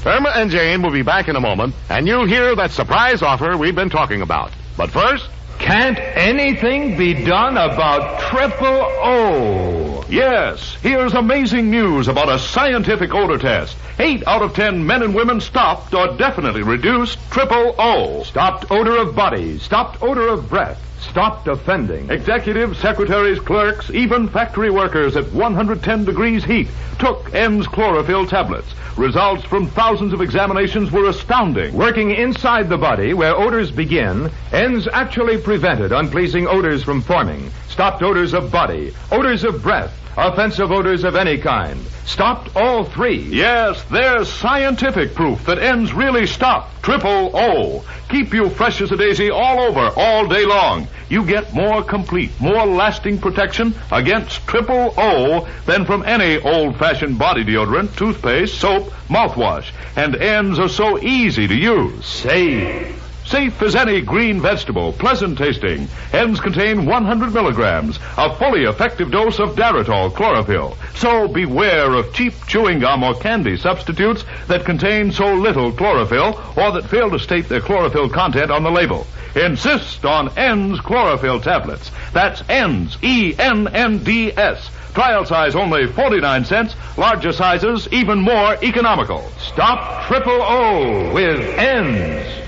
Irma 0.07 0.29
and 0.35 0.49
Jane 0.49 0.81
will 0.81 0.91
be 0.91 1.03
back 1.03 1.27
in 1.27 1.35
a 1.35 1.39
moment, 1.39 1.75
and 1.89 2.07
you'll 2.07 2.25
hear 2.25 2.55
that 2.55 2.71
surprise 2.71 3.21
offer 3.21 3.57
we've 3.57 3.75
been 3.75 3.89
talking 3.89 4.21
about. 4.21 4.51
But 4.77 4.89
first, 4.89 5.29
Can't 5.59 5.97
anything 5.99 6.97
be 6.97 7.13
done 7.25 7.57
about 7.57 8.19
triple 8.21 8.67
O? 8.67 10.05
Yes, 10.09 10.75
here's 10.81 11.13
amazing 11.13 11.71
news 11.71 12.07
about 12.07 12.29
a 12.29 12.37
scientific 12.37 13.13
odor 13.13 13.37
test. 13.39 13.75
Eight 13.97 14.25
out 14.27 14.43
of 14.43 14.53
ten 14.53 14.85
men 14.85 15.01
and 15.01 15.15
women 15.15 15.41
stopped 15.41 15.93
or 15.93 16.15
definitely 16.17 16.61
reduced 16.61 17.17
triple 17.31 17.73
O. 17.79 18.23
Stopped 18.23 18.69
odor 18.69 18.97
of 18.97 19.15
body, 19.15 19.57
stopped 19.57 20.03
odor 20.03 20.27
of 20.27 20.47
breath, 20.49 20.79
stopped 20.99 21.47
offending. 21.47 22.09
Executives, 22.11 22.77
secretaries, 22.77 23.39
clerks, 23.39 23.89
even 23.89 24.27
factory 24.27 24.69
workers 24.69 25.15
at 25.15 25.31
110 25.33 26.05
degrees 26.05 26.43
heat 26.43 26.67
took 26.99 27.33
ENDS 27.33 27.67
chlorophyll 27.67 28.27
tablets. 28.27 28.73
Results 28.97 29.43
from 29.43 29.67
thousands 29.67 30.13
of 30.13 30.21
examinations 30.21 30.89
were 30.89 31.09
astounding. 31.09 31.73
Working 31.73 32.11
inside 32.11 32.69
the 32.69 32.77
body 32.77 33.13
where 33.13 33.35
odors 33.35 33.69
begin, 33.69 34.31
ends 34.53 34.87
actually 34.87 35.37
prevented 35.37 35.91
unpleasing 35.91 36.47
odors 36.47 36.81
from 36.81 37.01
forming. 37.01 37.51
Stopped 37.67 38.01
odors 38.01 38.33
of 38.33 38.53
body, 38.53 38.93
odors 39.11 39.43
of 39.43 39.61
breath, 39.61 39.93
offensive 40.15 40.71
odors 40.71 41.03
of 41.03 41.17
any 41.17 41.37
kind. 41.37 41.77
Stopped 42.05 42.55
all 42.55 42.85
three. 42.85 43.17
Yes, 43.17 43.83
there's 43.91 44.31
scientific 44.31 45.13
proof 45.13 45.43
that 45.45 45.59
ends 45.59 45.91
really 45.91 46.25
stop 46.25 46.81
triple 46.81 47.31
O. 47.33 47.83
Keep 48.15 48.33
you 48.33 48.49
fresh 48.49 48.79
as 48.79 48.93
a 48.93 48.95
daisy 48.95 49.29
all 49.29 49.59
over, 49.59 49.91
all 49.97 50.25
day 50.25 50.45
long. 50.45 50.87
You 51.09 51.25
get 51.25 51.53
more 51.53 51.83
complete, 51.83 52.31
more 52.39 52.65
lasting 52.65 53.17
protection 53.17 53.75
against 53.91 54.47
triple 54.47 54.93
O 54.97 55.49
than 55.65 55.83
from 55.83 56.01
any 56.05 56.39
old-fashioned 56.39 57.19
body 57.19 57.43
deodorant, 57.43 57.93
toothpaste, 57.97 58.57
soap, 58.57 58.93
mouthwash. 59.09 59.69
And 59.97 60.15
ends 60.15 60.59
are 60.59 60.69
so 60.69 60.97
easy 60.97 61.45
to 61.45 61.53
use. 61.53 62.05
Safe. 62.05 63.04
Safe 63.35 63.61
as 63.63 63.75
any 63.75 63.99
green 63.99 64.39
vegetable, 64.39 64.93
pleasant 64.93 65.37
tasting. 65.37 65.89
Ends 66.13 66.39
contain 66.39 66.85
100 66.85 67.33
milligrams, 67.33 67.99
a 68.17 68.33
fully 68.37 68.63
effective 68.63 69.11
dose 69.11 69.39
of 69.39 69.57
Daritol 69.57 70.15
chlorophyll. 70.15 70.77
So 70.95 71.27
beware 71.27 71.95
of 71.95 72.13
cheap 72.13 72.33
chewing 72.47 72.79
gum 72.79 73.03
or 73.03 73.13
candy 73.13 73.57
substitutes 73.57 74.23
that 74.47 74.63
contain 74.63 75.11
so 75.11 75.33
little 75.33 75.73
chlorophyll 75.73 76.41
or 76.55 76.71
that 76.71 76.89
fail 76.89 77.09
to 77.09 77.19
state 77.19 77.49
their 77.49 77.59
chlorophyll 77.59 78.07
content 78.09 78.51
on 78.51 78.63
the 78.63 78.71
label. 78.71 79.05
Insist 79.35 80.05
on 80.05 80.29
ENDS 80.37 80.79
chlorophyll 80.79 81.41
tablets. 81.41 81.91
That's 82.13 82.41
ENDS, 82.47 82.97
E-N-N-D-S. 83.01 84.69
Trial 84.93 85.25
size 85.25 85.55
only 85.57 85.87
49 85.87 86.45
cents. 86.45 86.73
Larger 86.95 87.33
sizes 87.33 87.89
even 87.91 88.21
more 88.21 88.55
economical. 88.63 89.29
Stop 89.39 90.07
triple 90.07 90.41
O 90.41 91.13
with 91.13 91.41
ENDS. 91.59 92.45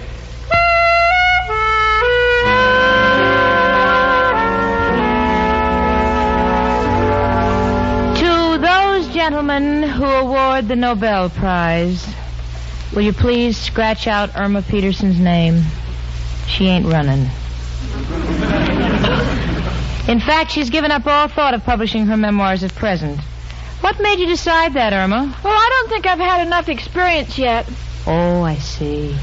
Gentlemen 9.27 9.83
who 9.83 10.05
award 10.05 10.69
the 10.69 10.75
Nobel 10.77 11.29
Prize, 11.29 12.07
will 12.95 13.01
you 13.01 13.11
please 13.11 13.57
scratch 13.57 14.07
out 14.07 14.37
Irma 14.37 14.61
Peterson's 14.61 15.19
name? 15.19 15.63
She 16.47 16.67
ain't 16.67 16.85
running. 16.85 17.23
In 20.07 20.21
fact, 20.21 20.51
she's 20.51 20.69
given 20.69 20.91
up 20.91 21.05
all 21.05 21.27
thought 21.27 21.53
of 21.53 21.61
publishing 21.65 22.05
her 22.05 22.15
memoirs 22.15 22.63
at 22.63 22.73
present. 22.73 23.19
What 23.81 23.99
made 23.99 24.19
you 24.19 24.27
decide 24.27 24.75
that, 24.75 24.93
Irma? 24.93 25.35
Well, 25.43 25.53
I 25.53 25.69
don't 25.71 25.89
think 25.89 26.07
I've 26.07 26.19
had 26.19 26.47
enough 26.47 26.69
experience 26.69 27.37
yet. 27.37 27.69
Oh, 28.05 28.43
I 28.43 28.55
see. 28.55 29.13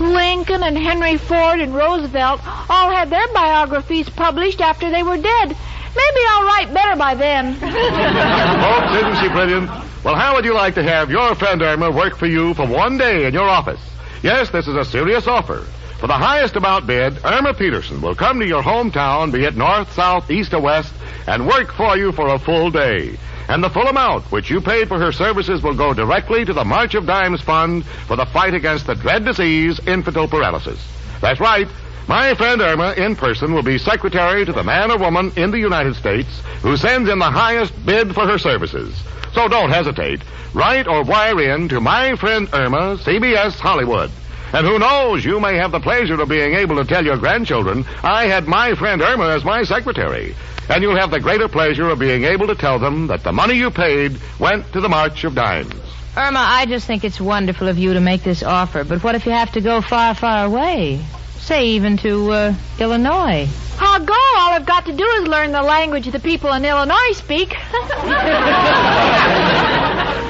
Lincoln 0.00 0.64
and 0.64 0.76
Henry 0.76 1.18
Ford 1.18 1.60
and 1.60 1.72
Roosevelt 1.72 2.40
all 2.68 2.90
had 2.90 3.10
their 3.10 3.28
biographies 3.28 4.10
published 4.10 4.60
after 4.60 4.90
they 4.90 5.04
were 5.04 5.18
dead. 5.18 5.56
Maybe 5.94 6.20
I'll 6.28 6.46
write 6.46 6.72
better 6.72 6.96
by 6.96 7.14
then. 7.14 7.58
oh, 7.62 8.96
isn't 8.96 9.22
she 9.22 9.28
brilliant? 9.28 9.70
Well, 10.04 10.16
how 10.16 10.34
would 10.34 10.44
you 10.44 10.54
like 10.54 10.74
to 10.74 10.82
have 10.82 11.10
your 11.10 11.34
friend 11.34 11.62
Irma 11.62 11.90
work 11.90 12.16
for 12.16 12.26
you 12.26 12.54
for 12.54 12.66
one 12.66 12.98
day 12.98 13.26
in 13.26 13.34
your 13.34 13.48
office? 13.48 13.80
Yes, 14.22 14.50
this 14.50 14.66
is 14.66 14.76
a 14.76 14.84
serious 14.84 15.26
offer. 15.26 15.66
For 16.00 16.08
the 16.08 16.14
highest 16.14 16.56
amount 16.56 16.86
bid, 16.86 17.24
Irma 17.24 17.54
Peterson 17.54 18.00
will 18.00 18.16
come 18.16 18.40
to 18.40 18.46
your 18.46 18.62
hometown, 18.62 19.30
be 19.30 19.44
it 19.44 19.56
north, 19.56 19.92
south, 19.92 20.30
east, 20.30 20.52
or 20.52 20.60
west, 20.60 20.92
and 21.28 21.46
work 21.46 21.72
for 21.72 21.96
you 21.96 22.10
for 22.10 22.34
a 22.34 22.38
full 22.38 22.70
day. 22.70 23.16
And 23.48 23.62
the 23.62 23.70
full 23.70 23.86
amount 23.86 24.32
which 24.32 24.50
you 24.50 24.60
paid 24.60 24.88
for 24.88 24.98
her 24.98 25.12
services 25.12 25.62
will 25.62 25.74
go 25.74 25.94
directly 25.94 26.44
to 26.44 26.52
the 26.52 26.64
March 26.64 26.94
of 26.94 27.06
Dimes 27.06 27.40
Fund 27.42 27.84
for 27.84 28.16
the 28.16 28.26
fight 28.26 28.54
against 28.54 28.86
the 28.86 28.94
dread 28.94 29.24
disease, 29.24 29.78
infantile 29.86 30.26
paralysis. 30.26 30.80
That's 31.20 31.38
right. 31.38 31.68
My 32.08 32.34
friend 32.34 32.60
Irma 32.60 32.92
in 32.92 33.14
person 33.16 33.54
will 33.54 33.62
be 33.62 33.78
secretary 33.78 34.44
to 34.44 34.52
the 34.52 34.64
man 34.64 34.90
or 34.90 34.98
woman 34.98 35.32
in 35.36 35.50
the 35.50 35.58
United 35.58 35.94
States 35.94 36.28
who 36.60 36.76
sends 36.76 37.08
in 37.08 37.18
the 37.18 37.30
highest 37.30 37.72
bid 37.86 38.14
for 38.14 38.26
her 38.26 38.38
services. 38.38 38.94
So 39.32 39.48
don't 39.48 39.70
hesitate. 39.70 40.20
Write 40.52 40.86
or 40.86 41.04
wire 41.04 41.40
in 41.40 41.68
to 41.68 41.80
my 41.80 42.16
friend 42.16 42.48
Irma, 42.52 42.98
CBS 42.98 43.58
Hollywood. 43.58 44.10
And 44.52 44.66
who 44.66 44.78
knows, 44.78 45.24
you 45.24 45.40
may 45.40 45.56
have 45.56 45.72
the 45.72 45.80
pleasure 45.80 46.20
of 46.20 46.28
being 46.28 46.54
able 46.54 46.76
to 46.76 46.84
tell 46.84 47.04
your 47.04 47.16
grandchildren, 47.16 47.86
I 48.02 48.26
had 48.26 48.46
my 48.46 48.74
friend 48.74 49.00
Irma 49.00 49.28
as 49.28 49.44
my 49.44 49.62
secretary. 49.62 50.34
And 50.68 50.82
you'll 50.82 50.98
have 50.98 51.10
the 51.10 51.20
greater 51.20 51.48
pleasure 51.48 51.88
of 51.88 51.98
being 51.98 52.24
able 52.24 52.46
to 52.48 52.54
tell 52.54 52.78
them 52.78 53.06
that 53.06 53.22
the 53.22 53.32
money 53.32 53.54
you 53.54 53.70
paid 53.70 54.18
went 54.38 54.70
to 54.72 54.80
the 54.80 54.88
March 54.88 55.24
of 55.24 55.34
Dimes. 55.34 55.72
Irma, 56.16 56.40
I 56.40 56.66
just 56.66 56.86
think 56.86 57.04
it's 57.04 57.20
wonderful 57.20 57.68
of 57.68 57.78
you 57.78 57.94
to 57.94 58.00
make 58.00 58.22
this 58.22 58.42
offer, 58.42 58.84
but 58.84 59.02
what 59.02 59.14
if 59.14 59.24
you 59.24 59.32
have 59.32 59.52
to 59.52 59.62
go 59.62 59.80
far, 59.80 60.14
far 60.14 60.44
away? 60.44 61.00
Say 61.42 61.68
even 61.70 61.96
to 61.98 62.32
uh, 62.32 62.54
Illinois. 62.78 63.48
I'll 63.78 64.04
go. 64.04 64.12
All 64.12 64.52
I've 64.52 64.66
got 64.66 64.86
to 64.86 64.92
do 64.92 65.04
is 65.04 65.28
learn 65.28 65.52
the 65.52 65.62
language 65.62 66.06
the 66.06 66.20
people 66.20 66.52
in 66.52 66.64
Illinois 66.64 67.12
speak. 67.12 67.56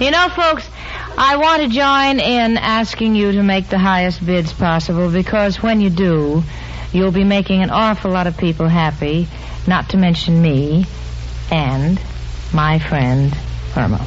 You 0.00 0.10
know, 0.10 0.28
folks, 0.28 0.68
I 1.16 1.36
want 1.36 1.62
to 1.62 1.68
join 1.68 2.18
in 2.18 2.56
asking 2.56 3.14
you 3.14 3.30
to 3.32 3.44
make 3.44 3.68
the 3.68 3.78
highest 3.78 4.26
bids 4.26 4.52
possible 4.52 5.08
because 5.08 5.62
when 5.62 5.80
you 5.80 5.88
do, 5.88 6.42
you'll 6.92 7.12
be 7.12 7.22
making 7.22 7.62
an 7.62 7.70
awful 7.70 8.10
lot 8.10 8.26
of 8.26 8.36
people 8.36 8.66
happy, 8.66 9.28
not 9.68 9.90
to 9.90 9.96
mention 9.96 10.42
me 10.42 10.86
and 11.52 12.00
my 12.52 12.80
friend 12.80 13.32
Irma. 13.76 14.04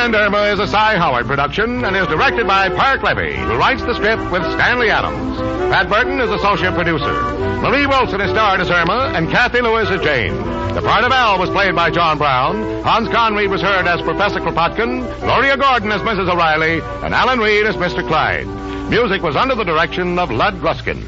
Friend 0.00 0.16
Irma 0.16 0.44
is 0.44 0.58
a 0.58 0.66
Cy 0.66 0.96
Howard 0.96 1.26
production 1.26 1.84
and 1.84 1.94
is 1.94 2.06
directed 2.06 2.46
by 2.46 2.70
Parke 2.70 3.02
Levy, 3.02 3.36
who 3.36 3.58
writes 3.58 3.82
the 3.82 3.94
script 3.94 4.32
with 4.32 4.42
Stanley 4.52 4.88
Adams. 4.88 5.36
Pat 5.70 5.90
Burton 5.90 6.18
is 6.22 6.30
associate 6.30 6.72
producer. 6.72 7.12
Marie 7.60 7.84
Wilson 7.86 8.18
is 8.22 8.30
starred 8.30 8.60
as 8.60 8.70
Irma, 8.70 9.12
and 9.14 9.28
Cathy 9.28 9.60
Lewis 9.60 9.90
as 9.90 10.00
Jane. 10.00 10.34
The 10.72 10.80
part 10.80 11.04
of 11.04 11.12
Al 11.12 11.38
was 11.38 11.50
played 11.50 11.74
by 11.74 11.90
John 11.90 12.16
Brown. 12.16 12.82
Hans 12.82 13.10
Conried 13.10 13.50
was 13.50 13.60
heard 13.60 13.86
as 13.86 14.00
Professor 14.00 14.40
Kropotkin, 14.40 15.04
Gloria 15.20 15.58
Gordon 15.58 15.92
as 15.92 16.00
Mrs. 16.00 16.32
O'Reilly, 16.32 16.80
and 17.04 17.12
Alan 17.12 17.38
Reed 17.38 17.66
as 17.66 17.76
Mr. 17.76 18.00
Clyde. 18.08 18.46
Music 18.88 19.20
was 19.20 19.36
under 19.36 19.54
the 19.54 19.64
direction 19.64 20.18
of 20.18 20.30
Lud 20.30 20.54
Gluskin. 20.62 21.04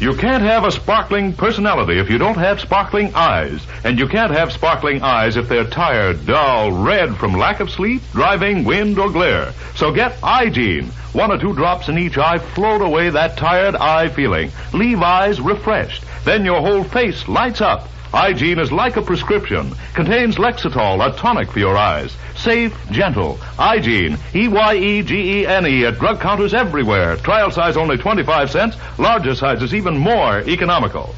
You 0.00 0.16
can't 0.16 0.42
have 0.42 0.64
a 0.64 0.72
sparkling 0.72 1.32
personality 1.34 1.98
if 2.00 2.10
you 2.10 2.18
don't 2.18 2.36
have 2.36 2.60
sparkling 2.60 3.14
eyes. 3.14 3.64
And 3.84 3.96
you 3.96 4.08
can't 4.08 4.32
have 4.32 4.52
sparkling 4.52 5.02
eyes 5.02 5.36
if 5.36 5.48
they're 5.48 5.64
tired, 5.64 6.26
dull, 6.26 6.72
red 6.72 7.16
from 7.16 7.32
lack 7.32 7.60
of 7.60 7.70
sleep, 7.70 8.02
driving, 8.12 8.64
wind, 8.64 8.98
or 8.98 9.08
glare. 9.08 9.52
So 9.76 9.92
get 9.92 10.18
Eyegene. 10.22 10.90
One 11.12 11.30
or 11.30 11.38
two 11.38 11.54
drops 11.54 11.88
in 11.88 11.96
each 11.96 12.18
eye 12.18 12.38
float 12.38 12.82
away 12.82 13.10
that 13.10 13.36
tired 13.36 13.76
eye 13.76 14.08
feeling. 14.08 14.50
Leave 14.72 15.00
eyes 15.00 15.40
refreshed. 15.40 16.04
Then 16.24 16.44
your 16.44 16.60
whole 16.60 16.82
face 16.82 17.28
lights 17.28 17.60
up. 17.60 17.88
Eyegene 18.14 18.60
is 18.60 18.70
like 18.70 18.96
a 18.96 19.02
prescription. 19.02 19.74
Contains 19.92 20.36
Lexitol, 20.36 21.04
a 21.04 21.16
tonic 21.16 21.50
for 21.50 21.58
your 21.58 21.76
eyes. 21.76 22.16
Safe, 22.36 22.72
gentle. 22.92 23.40
Eyegene. 23.58 24.16
E-Y-E-G-E-N-E 24.32 25.84
at 25.84 25.98
drug 25.98 26.20
counters 26.20 26.54
everywhere. 26.54 27.16
Trial 27.16 27.50
size 27.50 27.76
only 27.76 27.96
25 27.96 28.50
cents. 28.50 28.76
Larger 28.98 29.34
sizes 29.34 29.74
even 29.74 29.98
more 29.98 30.40
economical. 30.42 31.14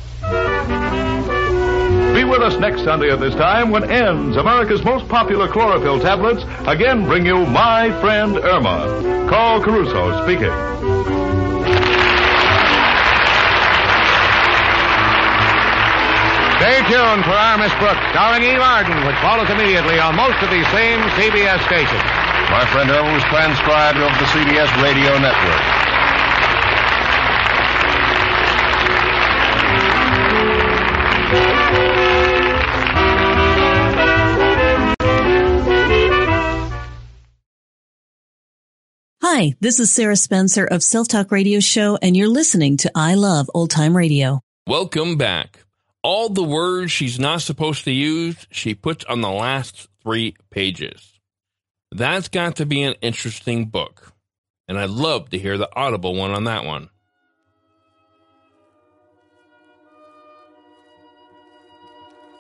Be 2.15 2.25
with 2.25 2.41
us 2.41 2.59
next 2.59 2.83
Sunday 2.83 3.11
at 3.11 3.21
this 3.21 3.35
time 3.35 3.71
when 3.71 3.91
ENDS 3.91 4.39
America's 4.39 4.83
most 4.83 5.07
popular 5.07 5.49
chlorophyll 5.49 6.01
tablets 6.01 6.45
again 6.67 7.05
bring 7.05 7.27
you 7.27 7.45
My 7.45 7.91
Friend 8.01 8.39
Irma. 8.39 9.29
Carl 9.29 9.63
Caruso 9.63 10.23
speaking. 10.25 11.26
Stay 16.67 16.83
tuned 16.91 17.23
for 17.23 17.31
our 17.31 17.57
Miss 17.59 17.73
Brooks, 17.79 18.01
starring 18.11 18.43
Eve 18.43 18.59
Arden, 18.59 19.07
which 19.07 19.15
follows 19.23 19.49
immediately 19.49 20.01
on 20.01 20.17
most 20.17 20.43
of 20.43 20.51
these 20.51 20.67
same 20.75 20.99
CBS 21.15 21.65
stations. 21.65 22.03
My 22.51 22.67
friend 22.73 22.91
Irma 22.91 23.13
was 23.13 23.23
transcribed 23.23 23.99
over 23.99 24.13
the 24.19 24.25
CBS 24.25 24.83
radio 24.83 25.17
network. 25.17 25.63
Hi, 39.23 39.55
this 39.61 39.79
is 39.79 39.93
Sarah 39.93 40.17
Spencer 40.17 40.65
of 40.65 40.83
Self 40.83 41.07
Talk 41.07 41.31
Radio 41.31 41.61
Show, 41.61 41.97
and 42.03 42.17
you're 42.17 42.27
listening 42.27 42.77
to 42.79 42.91
I 42.93 43.15
Love 43.15 43.49
Old 43.55 43.71
Time 43.71 43.97
Radio. 43.97 44.41
Welcome 44.67 45.17
back. 45.17 45.66
All 46.07 46.29
the 46.29 46.45
words 46.45 46.93
she's 46.93 47.19
not 47.19 47.43
supposed 47.43 47.83
to 47.83 47.91
use, 47.91 48.47
she 48.53 48.77
puts 48.77 49.05
on 49.07 49.23
the 49.23 49.29
last 49.29 49.89
three 50.05 50.37
pages. 50.51 51.19
That's 51.91 52.29
got 52.29 52.55
to 52.57 52.65
be 52.65 52.85
an 52.85 52.95
interesting 53.01 53.65
book. 53.65 54.13
And 54.69 54.79
I'd 54.79 54.91
love 54.91 55.31
to 55.31 55.39
hear 55.39 55.59
the 55.59 55.69
audible 55.75 56.15
one 56.15 56.31
on 56.31 56.45
that 56.45 56.65
one. 56.65 56.91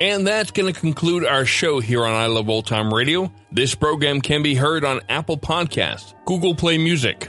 And 0.01 0.25
that's 0.25 0.53
going 0.53 0.73
to 0.73 0.81
conclude 0.81 1.25
our 1.25 1.45
show 1.45 1.81
here 1.81 2.05
on 2.05 2.15
I 2.15 2.27
Love 2.27 2.49
Old 2.49 2.69
Time 2.69 2.95
Radio. 2.95 3.33
This 3.51 3.75
program 3.75 4.21
can 4.21 4.45
be 4.45 4.55
heard 4.55 4.85
on 4.85 5.01
Apple 5.09 5.39
Podcasts, 5.39 6.15
Google 6.25 6.55
Play 6.55 6.79
Music, 6.79 7.29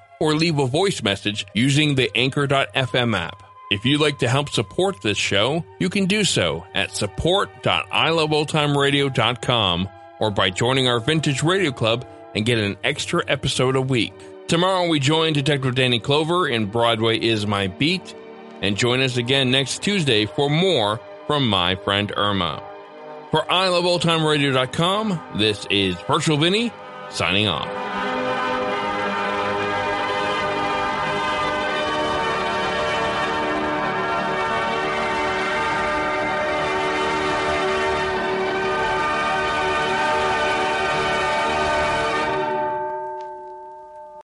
or 0.21 0.35
leave 0.35 0.59
a 0.59 0.67
voice 0.67 1.03
message 1.03 1.45
using 1.53 1.95
the 1.95 2.09
Anchor.fm 2.15 3.17
app. 3.17 3.43
If 3.71 3.85
you'd 3.85 4.01
like 4.01 4.19
to 4.19 4.27
help 4.27 4.49
support 4.49 5.01
this 5.01 5.17
show, 5.17 5.65
you 5.79 5.89
can 5.89 6.05
do 6.05 6.23
so 6.23 6.63
at 6.75 6.95
support.iloveoldtimeradio.com 6.95 9.89
or 10.19 10.29
by 10.29 10.51
joining 10.51 10.87
our 10.87 10.99
Vintage 10.99 11.41
Radio 11.41 11.71
Club 11.71 12.05
and 12.35 12.45
get 12.45 12.59
an 12.59 12.77
extra 12.83 13.23
episode 13.27 13.75
a 13.75 13.81
week. 13.81 14.13
Tomorrow 14.47 14.87
we 14.87 14.99
join 14.99 15.33
Detective 15.33 15.73
Danny 15.73 15.99
Clover 15.99 16.47
in 16.47 16.67
Broadway 16.67 17.17
is 17.17 17.47
My 17.47 17.65
Beat, 17.67 18.13
and 18.61 18.77
join 18.77 19.01
us 19.01 19.17
again 19.17 19.49
next 19.49 19.81
Tuesday 19.81 20.25
for 20.25 20.49
more 20.49 20.99
from 21.25 21.47
my 21.47 21.75
friend 21.75 22.13
Irma. 22.15 22.61
For 23.31 23.41
iloveoldtimeradio.com, 23.41 25.37
this 25.37 25.65
is 25.71 25.95
Virtual 26.01 26.37
Vinny 26.37 26.71
signing 27.09 27.47
off. 27.47 28.10